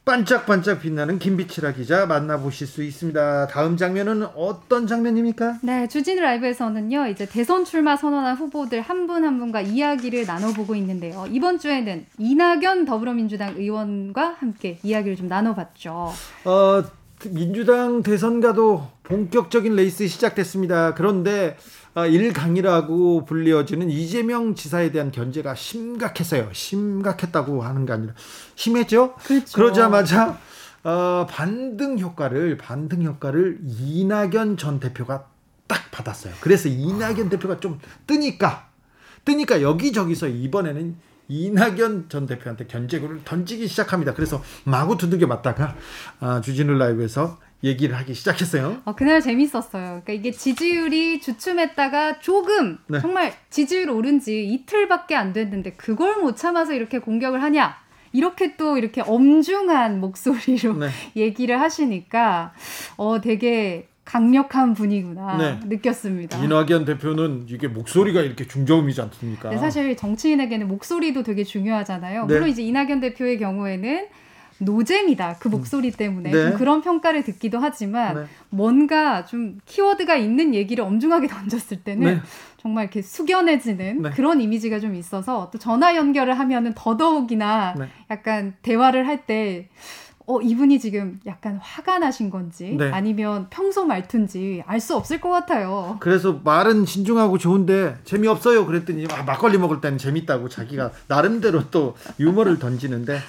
[0.07, 3.47] 반짝반짝 빛나는 김빛이라 기자 만나보실 수 있습니다.
[3.47, 5.59] 다음 장면은 어떤 장면입니까?
[5.61, 11.25] 네, 주진우 라이브에서는요, 이제 대선 출마 선언한 후보들 한 분 한 분과 이야기를 나눠보고 있는데요.
[11.29, 16.11] 이번 주에는 이낙연 더불어민주당 의원과 함께 이야기를 좀 나눠봤죠.
[16.45, 16.83] 어,
[17.31, 20.93] 민주당 대선가도 본격적인 레이스 시작됐습니다.
[20.93, 21.57] 그런데
[21.95, 26.49] 어, 일강이라고 불리어지는 이재명 지사에 대한 견제가 심각했어요.
[26.51, 28.13] 심각했다고 하는 게 아니라
[28.55, 29.15] 심했죠.
[29.23, 29.55] 그렇죠.
[29.55, 30.37] 그러자마자
[30.83, 35.25] 어, 반등 효과를 반등 효과를 이낙연 전 대표가
[35.67, 36.33] 딱 받았어요.
[36.41, 38.67] 그래서 이낙연 대표가 좀 뜨니까
[39.25, 40.97] 뜨니까 여기저기서 이번에는
[41.29, 44.13] 이낙연 전 대표한테 견제구를 던지기 시작합니다.
[44.13, 45.75] 그래서 마구 두들겨 맞다가
[46.19, 48.81] 아, 주진우 라이브에서 얘기를 하기 시작했어요.
[48.85, 50.01] 어, 그날 재밌었어요.
[50.03, 52.99] 그러니까 이게 지지율이 주춤했다가 조금 네.
[52.99, 57.75] 정말 지지율 오른 지 이틀밖에 안 됐는데 그걸 못 참아서 이렇게 공격을 하냐?
[58.13, 60.89] 이렇게 또 이렇게 엄중한 목소리로 네.
[61.15, 62.53] 얘기를 하시니까
[62.95, 65.59] 어 되게 강력한 분이구나 네.
[65.65, 66.41] 느꼈습니다.
[66.41, 69.49] 이낙연 대표는 이게 목소리가 이렇게 중저음이지 않습니까?
[69.49, 72.25] 네, 사실 정치인에게는 목소리도 되게 중요하잖아요.
[72.25, 72.33] 네.
[72.33, 74.07] 물론 이제 이낙연 대표의 경우에는
[74.59, 76.49] 노잼이다 그 목소리 때문에 네.
[76.49, 78.23] 좀 그런 평가를 듣기도 하지만 네.
[78.49, 82.21] 뭔가 좀 키워드가 있는 얘기를 엄중하게 던졌을 때는 네.
[82.61, 84.09] 정말 이렇게 숙연해지는 네.
[84.11, 87.87] 그런 이미지가 좀 있어서 또 전화 연결을 하면은 더더욱이나 네.
[88.09, 89.69] 약간 대화를 할때
[90.29, 92.91] 어, 이분이 지금 약간 화가 나신 건지 네.
[92.91, 95.95] 아니면 평소 말투인지 알 수 없을 것 같아요.
[96.01, 98.65] 그래서 말은 신중하고 좋은데 재미없어요.
[98.65, 103.19] 그랬더니 아, 막걸리 먹을 때는 재밌다고 자기가 나름대로 또 유머를 던지는데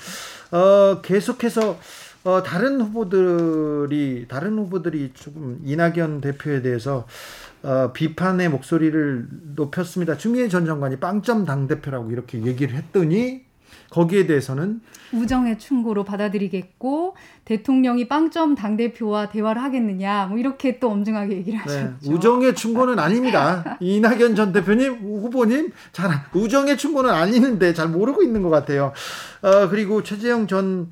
[0.50, 1.78] 어, 계속해서
[2.24, 7.06] 어, 다른 후보들이 다른 후보들이 조금 이낙연 대표에 대해서
[7.62, 9.26] 어, 비판의 목소리를
[9.56, 10.16] 높였습니다.
[10.16, 13.47] 추미애 전 장관이 빵점 당 대표라고 이렇게 얘기를 했더니
[13.90, 14.80] 거기에 대해서는
[15.12, 21.72] 우정의 충고로 받아들이겠고 대통령이 빵점 당 대표와 대화를 하겠느냐 뭐 이렇게 또 엄중하게 얘기를 네,
[21.72, 22.12] 하셨죠.
[22.12, 23.78] 우정의 충고는 아닙니다.
[23.80, 28.92] 이낙연 전 대표님, 후보님, 잘 우정의 충고는 아니는데 잘 모르고 있는 것 같아요.
[29.40, 30.90] 어, 그리고 최재형 전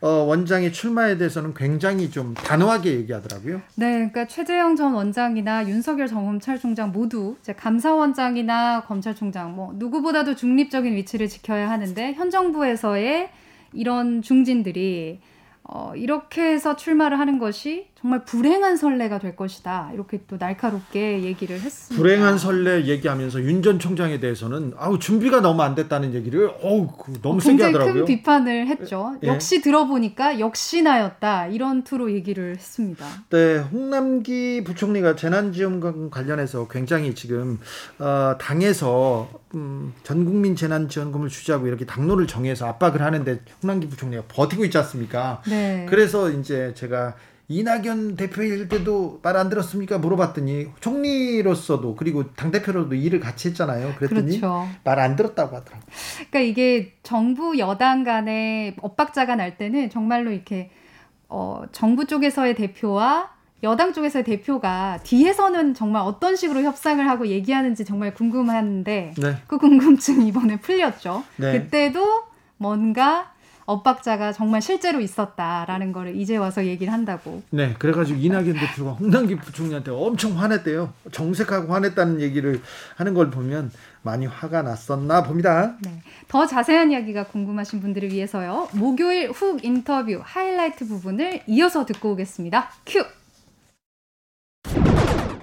[0.00, 3.60] 어, 원장의 출마에 대해서는 굉장히 좀 단호하게 얘기하더라고요.
[3.74, 11.28] 네, 그러니까 최재형 전 원장이나 윤석열 전 검찰총장 모두 감사원장이나 검찰총장 뭐 누구보다도 중립적인 위치를
[11.28, 13.30] 지켜야 하는데 현 정부에서의
[13.72, 15.20] 이런 중진들이
[15.64, 19.90] 어, 이렇게 해서 출마를 하는 것이 정말 불행한 선례가 될 것이다.
[19.92, 22.00] 이렇게 또 날카롭게 얘기를 했습니다.
[22.00, 27.20] 불행한 선례 얘기하면서 윤 전 총장에 대해서는 아우 준비가 너무 안 됐다는 얘기를 어우 그
[27.22, 27.94] 너무 세게 굉장히 하더라고요.
[27.94, 29.16] 큰 비판을 했죠.
[29.24, 29.26] 예.
[29.26, 31.48] 역시 들어보니까 역시나였다.
[31.48, 33.04] 이런 투로 얘기를 했습니다.
[33.30, 37.58] 네, 홍남기 부총리가 재난지원금 관련해서 굉장히 지금
[37.98, 44.64] 어, 당에서 음, 전 국민 재난지원금을 주자고 이렇게 당론을 정해서 압박을 하는데 홍남기 부총리가 버티고
[44.66, 45.42] 있지 않습니까?
[45.48, 45.84] 네.
[45.88, 47.14] 그래서 이제 제가
[47.50, 49.98] 이낙연 대표일 때도 말 안 들었습니까?
[49.98, 53.94] 물어봤더니 총리로서도 그리고 당 대표로도 일을 같이 했잖아요.
[53.96, 54.68] 그랬더니 그렇죠.
[54.84, 55.86] 말안 들었다고 하더라고요.
[56.30, 60.70] 그러니까 이게 정부 여당 간의 엇박자가 날 때는 정말로 이렇게
[61.28, 63.30] 어, 정부 쪽에서의 대표와
[63.62, 69.36] 여당 쪽에서의 대표가 뒤에서는 정말 어떤 식으로 협상을 하고 얘기하는지 정말 궁금한데 네.
[69.46, 71.24] 그 궁금증이 이번에 풀렸죠.
[71.36, 71.52] 네.
[71.52, 72.24] 그때도
[72.56, 73.32] 뭔가
[73.68, 77.42] 엇박자가 정말 실제로 있었다라는 거를 이제 와서 얘기를 한다고.
[77.50, 80.90] 네, 그래가지고 이낙연 대표가 홍남기 부총리한테 엄청 화냈대요.
[81.12, 82.62] 정색하고 화냈다는 얘기를
[82.96, 85.74] 하는 걸 보면 많이 화가 났었나 봅니다.
[85.82, 86.00] 네.
[86.28, 88.68] 더 자세한 이야기가 궁금하신 분들을 위해서요.
[88.72, 92.70] 목요일 훅 인터뷰 하이라이트 부분을 이어서 듣고 오겠습니다.
[92.86, 93.04] 큐!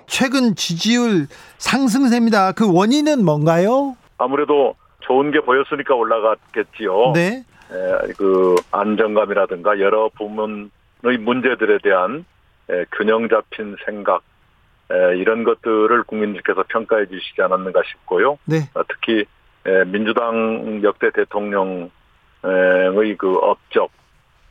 [0.08, 1.28] 최근 지지율
[1.60, 2.54] 상승세입니다.
[2.54, 3.96] 그 원인은 뭔가요?
[4.18, 7.12] 아무래도 좋은 게 보였으니까 올라갔겠지요.
[7.14, 7.44] 네.
[7.72, 10.70] 에, 그 안정감이라든가 여러 부문의
[11.20, 12.26] 문제들에 대한
[12.70, 14.22] 에, 균형 잡힌 생각
[14.92, 18.38] 에, 이런 것들을 국민들께서 평가해 주시지 않았는가 싶고요.
[18.46, 18.70] 네.
[18.74, 19.26] 어, 특히
[19.66, 21.90] 에, 민주당 역대 대통령의
[23.18, 23.92] 그 업적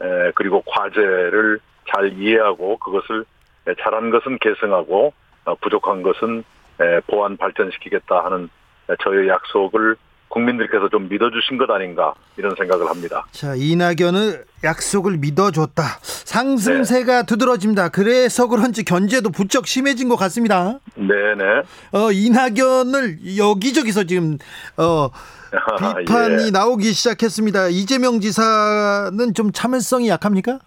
[0.03, 1.61] 에, 그리고 과제를
[1.93, 3.25] 잘 이해하고 그것을
[3.69, 5.13] 에, 잘한 것은 계승하고
[5.45, 6.45] 어, 부족한 것은
[6.81, 8.49] 에, 보완 발전시키겠다 하는
[8.91, 9.97] 에, 저의 약속을
[10.35, 13.25] 국민들께서 좀 믿어주신 것 아닌가 이런 생각을 합니다.
[13.31, 15.83] 자, 이낙연을 약속을 믿어줬다.
[16.03, 17.89] 상승세가 두드러집니다.
[17.89, 20.79] 그래서 그런지 견제도 부쩍 심해진 것 같습니다.
[20.97, 21.63] 네네.
[21.93, 24.39] 어, 이낙연을 여기저기서 지금,
[24.77, 25.09] 어,
[26.01, 26.51] 비판이 예.
[26.51, 27.69] 나오기 시작했습니다.
[27.69, 30.59] 이재명 지사는 좀 참을성이 약합니까?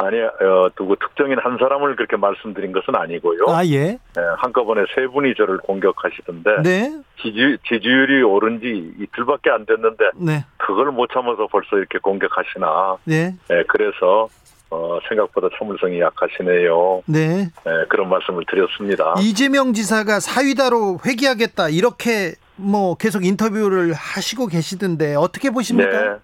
[0.00, 3.46] 아니, 어, 누구 특정인 한 사람을 그렇게 말씀드린 것은 아니고요.
[3.48, 3.80] 아, 예.
[3.90, 3.98] 에,
[4.36, 6.92] 한꺼번에 세 분이 저를 공격하시던데 네.
[7.20, 10.44] 지지, 지지율이 오른 지 이틀밖에 안 됐는데 네.
[10.56, 12.98] 그걸 못 참아서 벌써 이렇게 공격하시나.
[13.04, 13.34] 네.
[13.50, 14.28] 에, 그래서
[14.70, 17.02] 어, 생각보다 참을성이 약하시네요.
[17.06, 17.48] 네.
[17.66, 19.14] 에, 그런 말씀을 드렸습니다.
[19.18, 21.70] 이재명 지사가 사위다로 회귀하겠다.
[21.70, 25.90] 이렇게 뭐 계속 인터뷰를 하시고 계시던데 어떻게 보십니까?
[25.90, 26.16] 네.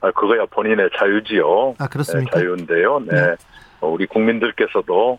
[0.00, 1.74] 아, 그거야 본인의 자유지요.
[1.78, 2.36] 아, 그렇습니까?
[2.38, 3.00] 네, 자유인데요.
[3.00, 3.14] 네.
[3.14, 3.34] 네.
[3.80, 5.18] 어, 우리 국민들께서도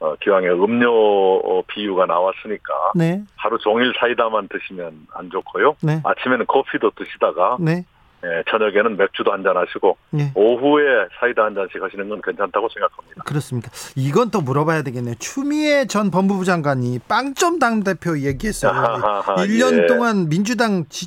[0.00, 0.90] 어, 기왕에 음료
[1.38, 3.22] 어, 비유가 나왔으니까 네.
[3.36, 5.76] 하루 종일 사이다만 드시면 안 좋고요.
[5.82, 6.00] 네.
[6.04, 7.84] 아침에는 커피도 드시다가 네.
[8.24, 10.32] 예, 저녁에는 맥주도 한 잔 하시고 네.
[10.34, 13.22] 오후에 사이다 한 잔씩 하시는 건 괜찮다고 생각합니다.
[13.24, 13.70] 그렇습니까?
[13.94, 15.14] 이건 또 물어봐야 되겠네요.
[15.20, 18.72] 추미애 전 법무부 장관이 빵점 당대표 얘기했어요.
[18.74, 19.86] 아하하, 1년 예.
[19.86, 21.06] 동안 민주당 지,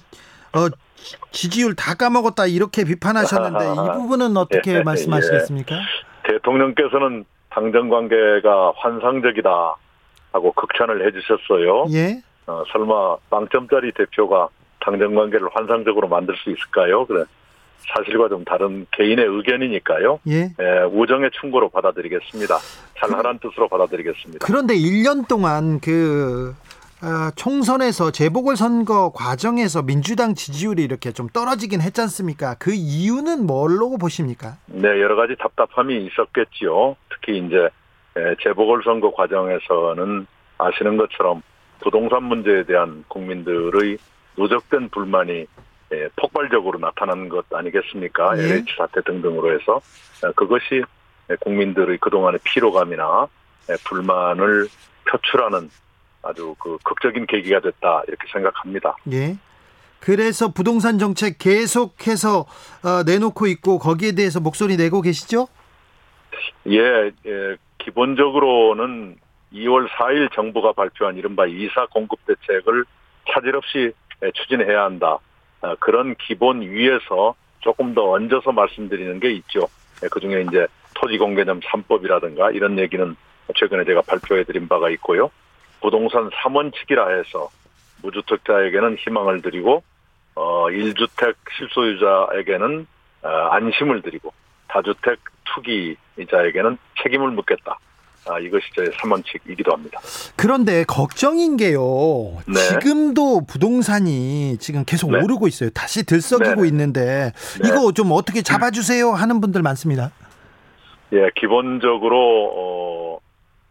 [0.54, 0.68] 어,
[1.04, 3.98] 지- 지지율 다 까먹었다 이렇게 비판하셨는데 이.
[3.98, 5.76] 부분은 어떻게 예, 말씀하시겠습니까?
[6.24, 9.50] 대통령께서는 당정 관계가 환상적이다
[10.34, 11.86] 하고 극찬을 해주셨어요.
[11.94, 12.22] 예.
[12.48, 14.48] 어, 설마 빵점짜리 대표가
[14.80, 17.06] 당정 관계를 환상적으로 만들 수 있을까요?
[17.06, 17.24] 그래
[17.94, 20.20] 사실과 좀 다른 개인의 의견이니까요.
[20.30, 20.54] 예.
[20.60, 22.58] 예, 우정의 충고로 받아들이겠습니다.
[23.00, 24.46] 잘하란 뜻으로 받아들이겠습니다.
[24.46, 26.71] 그런데 1년 동안 그 아,
[27.36, 32.56] 총선에서 재보궐선거 과정에서 민주당 지지율이 이렇게 좀 떨어지긴 했지 않습니까?
[32.60, 34.58] 그 이유는 뭘로 보십니까?
[34.68, 36.96] 네, 여러 가지 답답함이 있었겠지요.
[37.10, 37.70] 특히 이제
[38.18, 40.28] 예, 재보궐선거 과정에서는
[40.58, 41.42] 아시는 것처럼
[41.80, 43.98] 부동산 문제에 대한 국민들의
[44.38, 45.46] 누적된 불만이
[45.94, 48.38] 예, 폭발적으로 나타난 것 아니겠습니까?
[48.38, 48.44] 예.
[48.44, 49.82] LH 사태 등등으로 해서
[50.24, 50.84] 어, 그것이
[51.30, 53.28] 예, 국민들의 그동안의 피로감이나
[53.70, 54.68] 예, 불만을
[55.10, 55.70] 표출하는
[56.24, 58.96] 아주 그 극적인 계기가 됐다 이렇게 생각합니다.
[59.12, 59.38] 예.
[60.00, 62.46] 그래서 부동산 정책 계속해서
[62.84, 65.48] 어, 내놓고 있고 거기에 대해서 목소리 내고 계시죠?
[66.68, 69.18] 예, 예, 기본적으로는
[69.54, 72.86] 2월 4일 정부가 발표한 이른바 이사 공급 대책을
[73.32, 73.94] 차질 없이
[74.24, 75.18] 예, 추진해야 한다.
[75.62, 79.68] 아, 그런 기본 위에서 조금 더 얹어서 말씀드리는 게 있죠.
[80.04, 83.16] 예, 그중에 이제 토지공개념 3법이라든가 이런 얘기는
[83.56, 85.30] 최근에 제가 발표해드린 바가 있고요.
[85.82, 87.50] 부동산 3원칙이라 해서
[88.04, 89.84] 무주택자에게는 희망을 드리고
[90.36, 92.88] 어 1주택 실소유자에게는
[93.24, 94.34] 어, 안심을 드리고
[94.68, 95.20] 다주택
[95.54, 97.78] 투기자에게는 책임을 묻겠다.
[98.30, 100.00] 아, 이것이 저의 3원칙이기도 합니다.
[100.36, 102.38] 그런데 걱정인 게요.
[102.48, 102.54] 네.
[102.54, 105.24] 지금도 부동산이 지금 계속 네.
[105.24, 105.72] 오르고 있어요.
[105.72, 106.68] 다시 들썩이고 네.
[106.68, 107.68] 있는데 네.
[107.68, 110.12] 이거 좀 어떻게 잡아주세요 하는 분들 많습니다.
[111.14, 113.20] 예, 기본적으로 어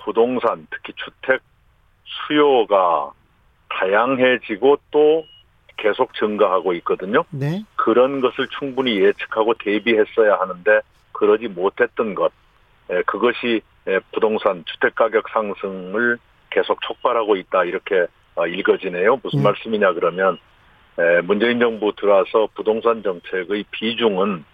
[0.04, 1.40] 부동산 특히 주택
[2.26, 3.12] 수요가
[3.68, 5.24] 다양해지고 또
[5.76, 7.24] 계속 증가하고 있거든요.
[7.30, 7.64] 네.
[7.76, 10.80] 그런 것을 충분히 예측하고 대비했어야 하는데
[11.12, 12.32] 그러지 못했던 것,
[12.90, 16.18] 예, 그것이 예, 부동산 주택 가격 상승을
[16.50, 19.20] 계속 촉발하고 있다 이렇게 어, 읽어지네요.
[19.22, 19.44] 무슨 음.
[19.44, 20.38] 말씀이냐 그러면
[20.98, 24.44] 예, 문재인 정부 들어와서 부동산 정책의 비중은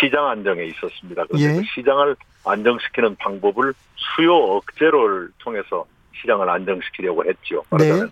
[0.00, 1.24] 시장 안정에 있었습니다.
[1.26, 1.60] 그런데 예.
[1.60, 5.84] 그 시장을 안정시키는 방법을 수요 억제를 통해서
[6.20, 7.62] 시장을 안정시키려고 했지요.
[7.78, 8.06] 네.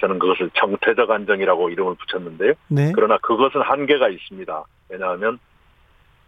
[0.00, 2.54] 저는 그것을 정태적 안정이라고 이름을 붙였는데요.
[2.68, 2.92] 네.
[2.94, 4.64] 그러나 그것은 한계가 있습니다.
[4.88, 5.38] 왜냐하면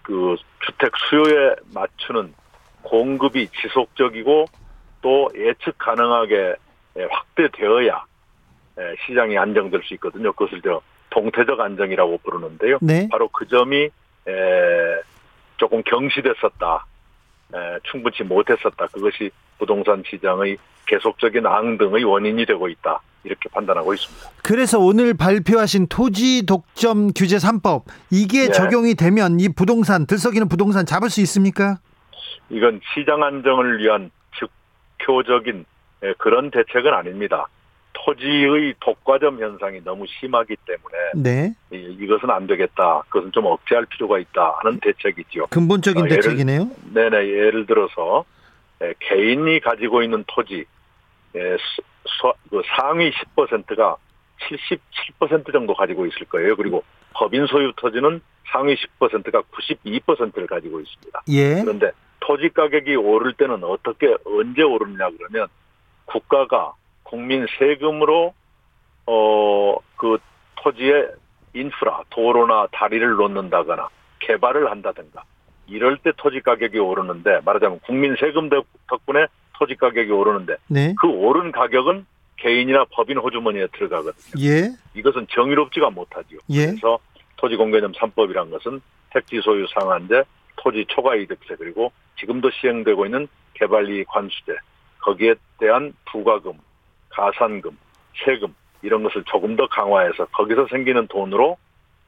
[0.03, 2.33] 그 주택 수요에 맞추는
[2.83, 4.47] 공급이 지속적이고
[5.03, 6.55] 또 예측 가능하게
[6.99, 8.05] 예, 확대되어야
[8.79, 10.33] 예, 시장이 안정될 수 있거든요.
[10.33, 12.79] 그것을 저 동태적 안정이라고 부르는데요.
[12.81, 13.09] 네.
[13.11, 13.91] 바로 그 점이 에,
[15.57, 16.87] 조금 경시됐었다.
[17.55, 18.86] 에, 충분치 못했었다.
[18.88, 23.01] 그것이 부동산 시장의 계속적인 앙등의 원인이 되고 있다.
[23.24, 24.30] 이렇게 판단하고 있습니다.
[24.42, 28.53] 그래서 오늘 발표하신 토지 독점 규제 3법 이게 네.
[28.53, 31.78] 적용이 되면 이 부동산 들썩이는 부동산 잡을 수 있습니까?
[32.51, 34.11] 이건 시장 안정을 위한
[34.99, 35.64] 즉효적인
[36.05, 37.47] 에, 그런 대책은 아닙니다.
[38.05, 41.55] 토지의 독과점 현상이 너무 심하기 때문에 네.
[41.72, 43.03] 이- 이것은 안 되겠다.
[43.09, 45.47] 그것은 좀 억제할 필요가 있다 하는 대책이지요.
[45.47, 46.70] 근본적인 어, 예를- 대책이네요.
[46.94, 48.24] 네네 예를 들어서
[48.82, 50.64] 에, 개인이 가지고 있는 토지
[51.34, 51.57] 예,
[52.51, 53.97] 그 상위 10%가
[55.18, 56.57] 77% 정도 가지고 있을 거예요.
[56.57, 56.82] 그리고
[57.14, 58.20] 법인 소유 토지는
[58.53, 61.22] 상위 10%가 92%를 가지고 있습니다.
[61.28, 61.62] 예.
[61.62, 61.90] 그런데
[62.20, 65.49] 토지 가격이 오를 때는 어떻게 언제 오르냐 그러면
[66.05, 66.72] 국가가
[67.11, 68.34] 국민 세금으로
[69.07, 70.18] 어 그
[70.57, 71.09] 토지의
[71.54, 73.88] 인프라 도로나 다리를 놓는다거나
[74.18, 75.22] 개발을 한다든가
[75.66, 79.26] 이럴 때 토지 가격이 오르는데 말하자면 국민 세금 덕- 덕분에
[79.59, 80.94] 토지 가격이 오르는데 네.
[81.00, 82.04] 그 오른 가격은
[82.36, 84.44] 개인이나 법인 호주머니에 들어가거든요.
[84.44, 84.68] 예.
[84.94, 86.38] 이것은 정의롭지가 못하지요.
[86.50, 86.66] 예.
[86.66, 86.98] 그래서
[87.36, 88.80] 토지공개념 3법이란 것은
[89.11, 90.24] 택지 소유 상한제,
[90.57, 94.57] 토지 초과이득세 그리고 지금도 시행되고 있는 개발이익 관수제
[95.00, 96.52] 거기에 대한 부가금,
[97.17, 97.77] 가산금,
[98.25, 101.57] 세금 이런 것을 조금 더 강화해서 거기서 생기는 돈으로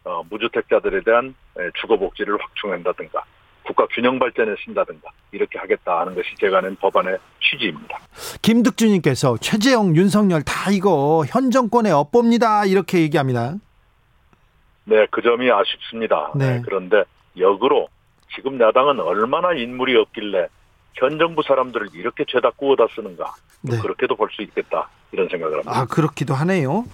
[0.05, 3.25] 어, 무주택자들에 대한 에, 주거복지를 확충한다든가
[3.63, 7.99] 국가 균형 발전에 쓴다든가 이렇게 하겠다 하는 것이 제가 낸 법안의 취지입니다.
[8.41, 12.65] 김득주님께서 최재형, 윤석열 다 이거 현 정권의 업보입니다.
[12.65, 13.55] 이렇게 얘기합니다.
[14.85, 16.33] 네, 그 점이 아쉽습니다.
[16.35, 16.57] 네.
[16.57, 17.05] 네, 그런데
[17.37, 17.89] 역으로
[18.35, 20.49] 지금 야당은 얼마나 인물이 없길래
[20.99, 23.33] 현 정부 사람들을 이렇게 죄다 구워다 쓰는가.
[23.63, 23.79] 네.
[23.79, 24.89] 그렇게도 볼 수 있겠다.
[25.13, 25.73] 이런 생각을 합니다.
[25.75, 26.85] 아, 그렇기도 하네요.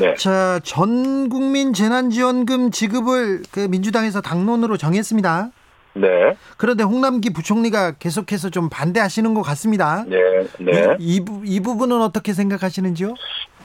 [0.00, 0.14] 네.
[0.14, 5.50] 자, 전 국민 재난지원금 지급을 그 민주당에서 당론으로 정했습니다.
[5.94, 6.36] 네.
[6.56, 10.04] 그런데 홍남기 부총리가 계속해서 좀 반대하시는 것 같습니다.
[10.06, 10.18] 네.
[10.58, 10.96] 네.
[10.98, 11.42] 이, 이, 부-
[11.74, 13.14] 부분은 어떻게 생각하시는지요?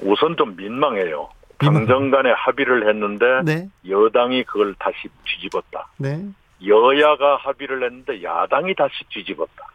[0.01, 1.29] 우선 좀 민망해요.
[1.59, 4.95] 민망- 당정 간에 합의를 했는데 네, 여당이 그걸 다시
[5.25, 5.87] 뒤집었다.
[5.97, 6.23] 네,
[6.65, 9.67] 여야가 합의를 했는데 야당이 다시 뒤집었다.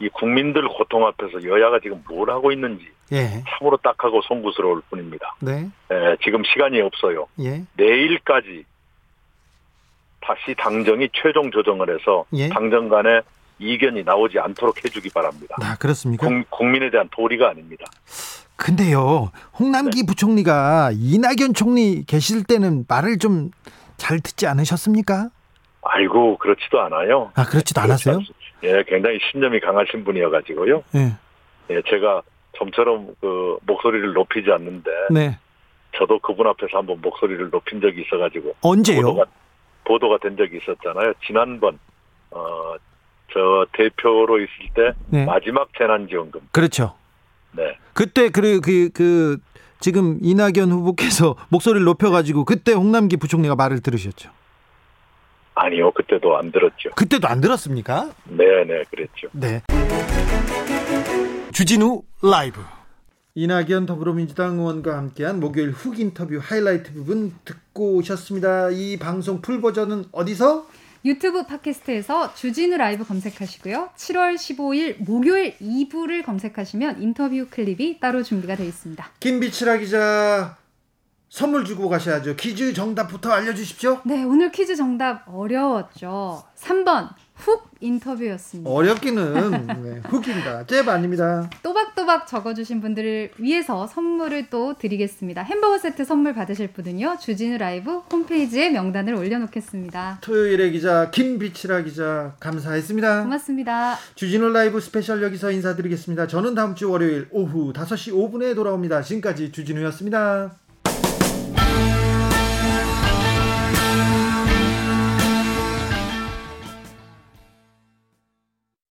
[0.00, 5.36] 이 국민들 고통 앞에서 여야가 지금 뭘 하고 있는지 예, 참으로 딱하고 송구스러울 뿐입니다.
[5.40, 7.26] 네, 에, 지금 시간이 없어요.
[7.40, 8.64] 예, 내일까지
[10.20, 12.48] 다시 당정이 최종 조정을 해서 예.
[12.48, 13.20] 당정 간에
[13.58, 15.56] 이견이 나오지 않도록 해주기 바랍니다.
[15.60, 16.26] 아, 그렇습니까?
[16.26, 17.84] 국, 국민에 대한 도리가 아닙니다.
[18.56, 19.40] 근데요, 네.
[19.58, 23.50] 홍남기 부총리가 이낙연 총리 계실 때는 말을 좀
[24.00, 25.28] 잘 듣지 않으셨습니까?
[25.82, 27.30] 아이고 그렇지도 않아요.
[27.34, 28.14] 아, 그렇지도 않았어요?
[28.16, 28.32] 그렇지.
[28.62, 30.84] 예, 굉장히 신념이 강하신 분이어가지고요.
[30.96, 31.16] 예,
[31.70, 35.38] 예, 제가 좀처럼 그 목소리를 높이지 않는데 네.
[35.96, 39.02] 저도 그분 앞에서 한번 목소리를 높인 적이 있어가지고 언제요?
[39.02, 39.24] 보도가
[39.84, 41.14] 보도가 된 적이 있었잖아요.
[41.26, 41.78] 지난번
[42.30, 42.76] 어
[43.32, 45.24] 저 대표로 있을 때 네.
[45.24, 46.40] 마지막 재난지원금.
[46.52, 46.94] 그렇죠.
[47.52, 47.76] 네.
[47.92, 49.38] 그때 그, 그, 그,
[49.80, 54.30] 지금 이낙연 후보께서 목소리를 높여가지고 그때 홍남기 부총리가 말을 들으셨죠.
[55.62, 56.90] 아니요, 그때도 안 들었죠.
[56.96, 58.10] 그때도 안 들었습니까?
[58.24, 59.28] 네, 네, 그랬죠.
[59.32, 59.60] 네.
[61.52, 62.60] 주진우 라이브.
[63.34, 68.70] 이낙연 더불어민주당 의원과 함께한 목요일 훅 인터뷰 하이라이트 부분 듣고 오셨습니다.
[68.70, 70.66] 이 방송 풀 버전은 어디서?
[71.04, 73.90] 유튜브 팟캐스트에서 주진우 라이브 검색하시고요.
[73.96, 79.10] 7월 15일 목요일 2부를 검색하시면 인터뷰 클립이 따로 준비가 되어 있습니다.
[79.20, 80.56] 김빛이라 기자
[81.30, 82.34] 선물 주고 가셔야죠.
[82.34, 84.00] 퀴즈 정답부터 알려주십시오.
[84.04, 86.42] 네, 오늘 퀴즈 정답 어려웠죠.
[86.58, 88.68] 3번 훅 인터뷰였습니다.
[88.68, 90.66] 어렵기는 네, 훅입니다.
[90.66, 91.48] 잽 아닙니다.
[91.62, 95.42] 또박또박 적어주신 분들을 위해서 선물을 또 드리겠습니다.
[95.42, 97.18] 햄버거 세트 선물 받으실 분은요.
[97.20, 100.18] 주진우 라이브 홈페이지에 명단을 올려놓겠습니다.
[100.22, 103.22] 토요일의 기자 김빛이라 기자 감사했습니다.
[103.22, 103.96] 고맙습니다.
[104.16, 106.26] 주진우 라이브 스페셜 여기서 인사드리겠습니다.
[106.26, 109.02] 저는 다음 주 월요일 오후 5시 5분에 돌아옵니다.
[109.02, 110.56] 지금까지 주진우였습니다.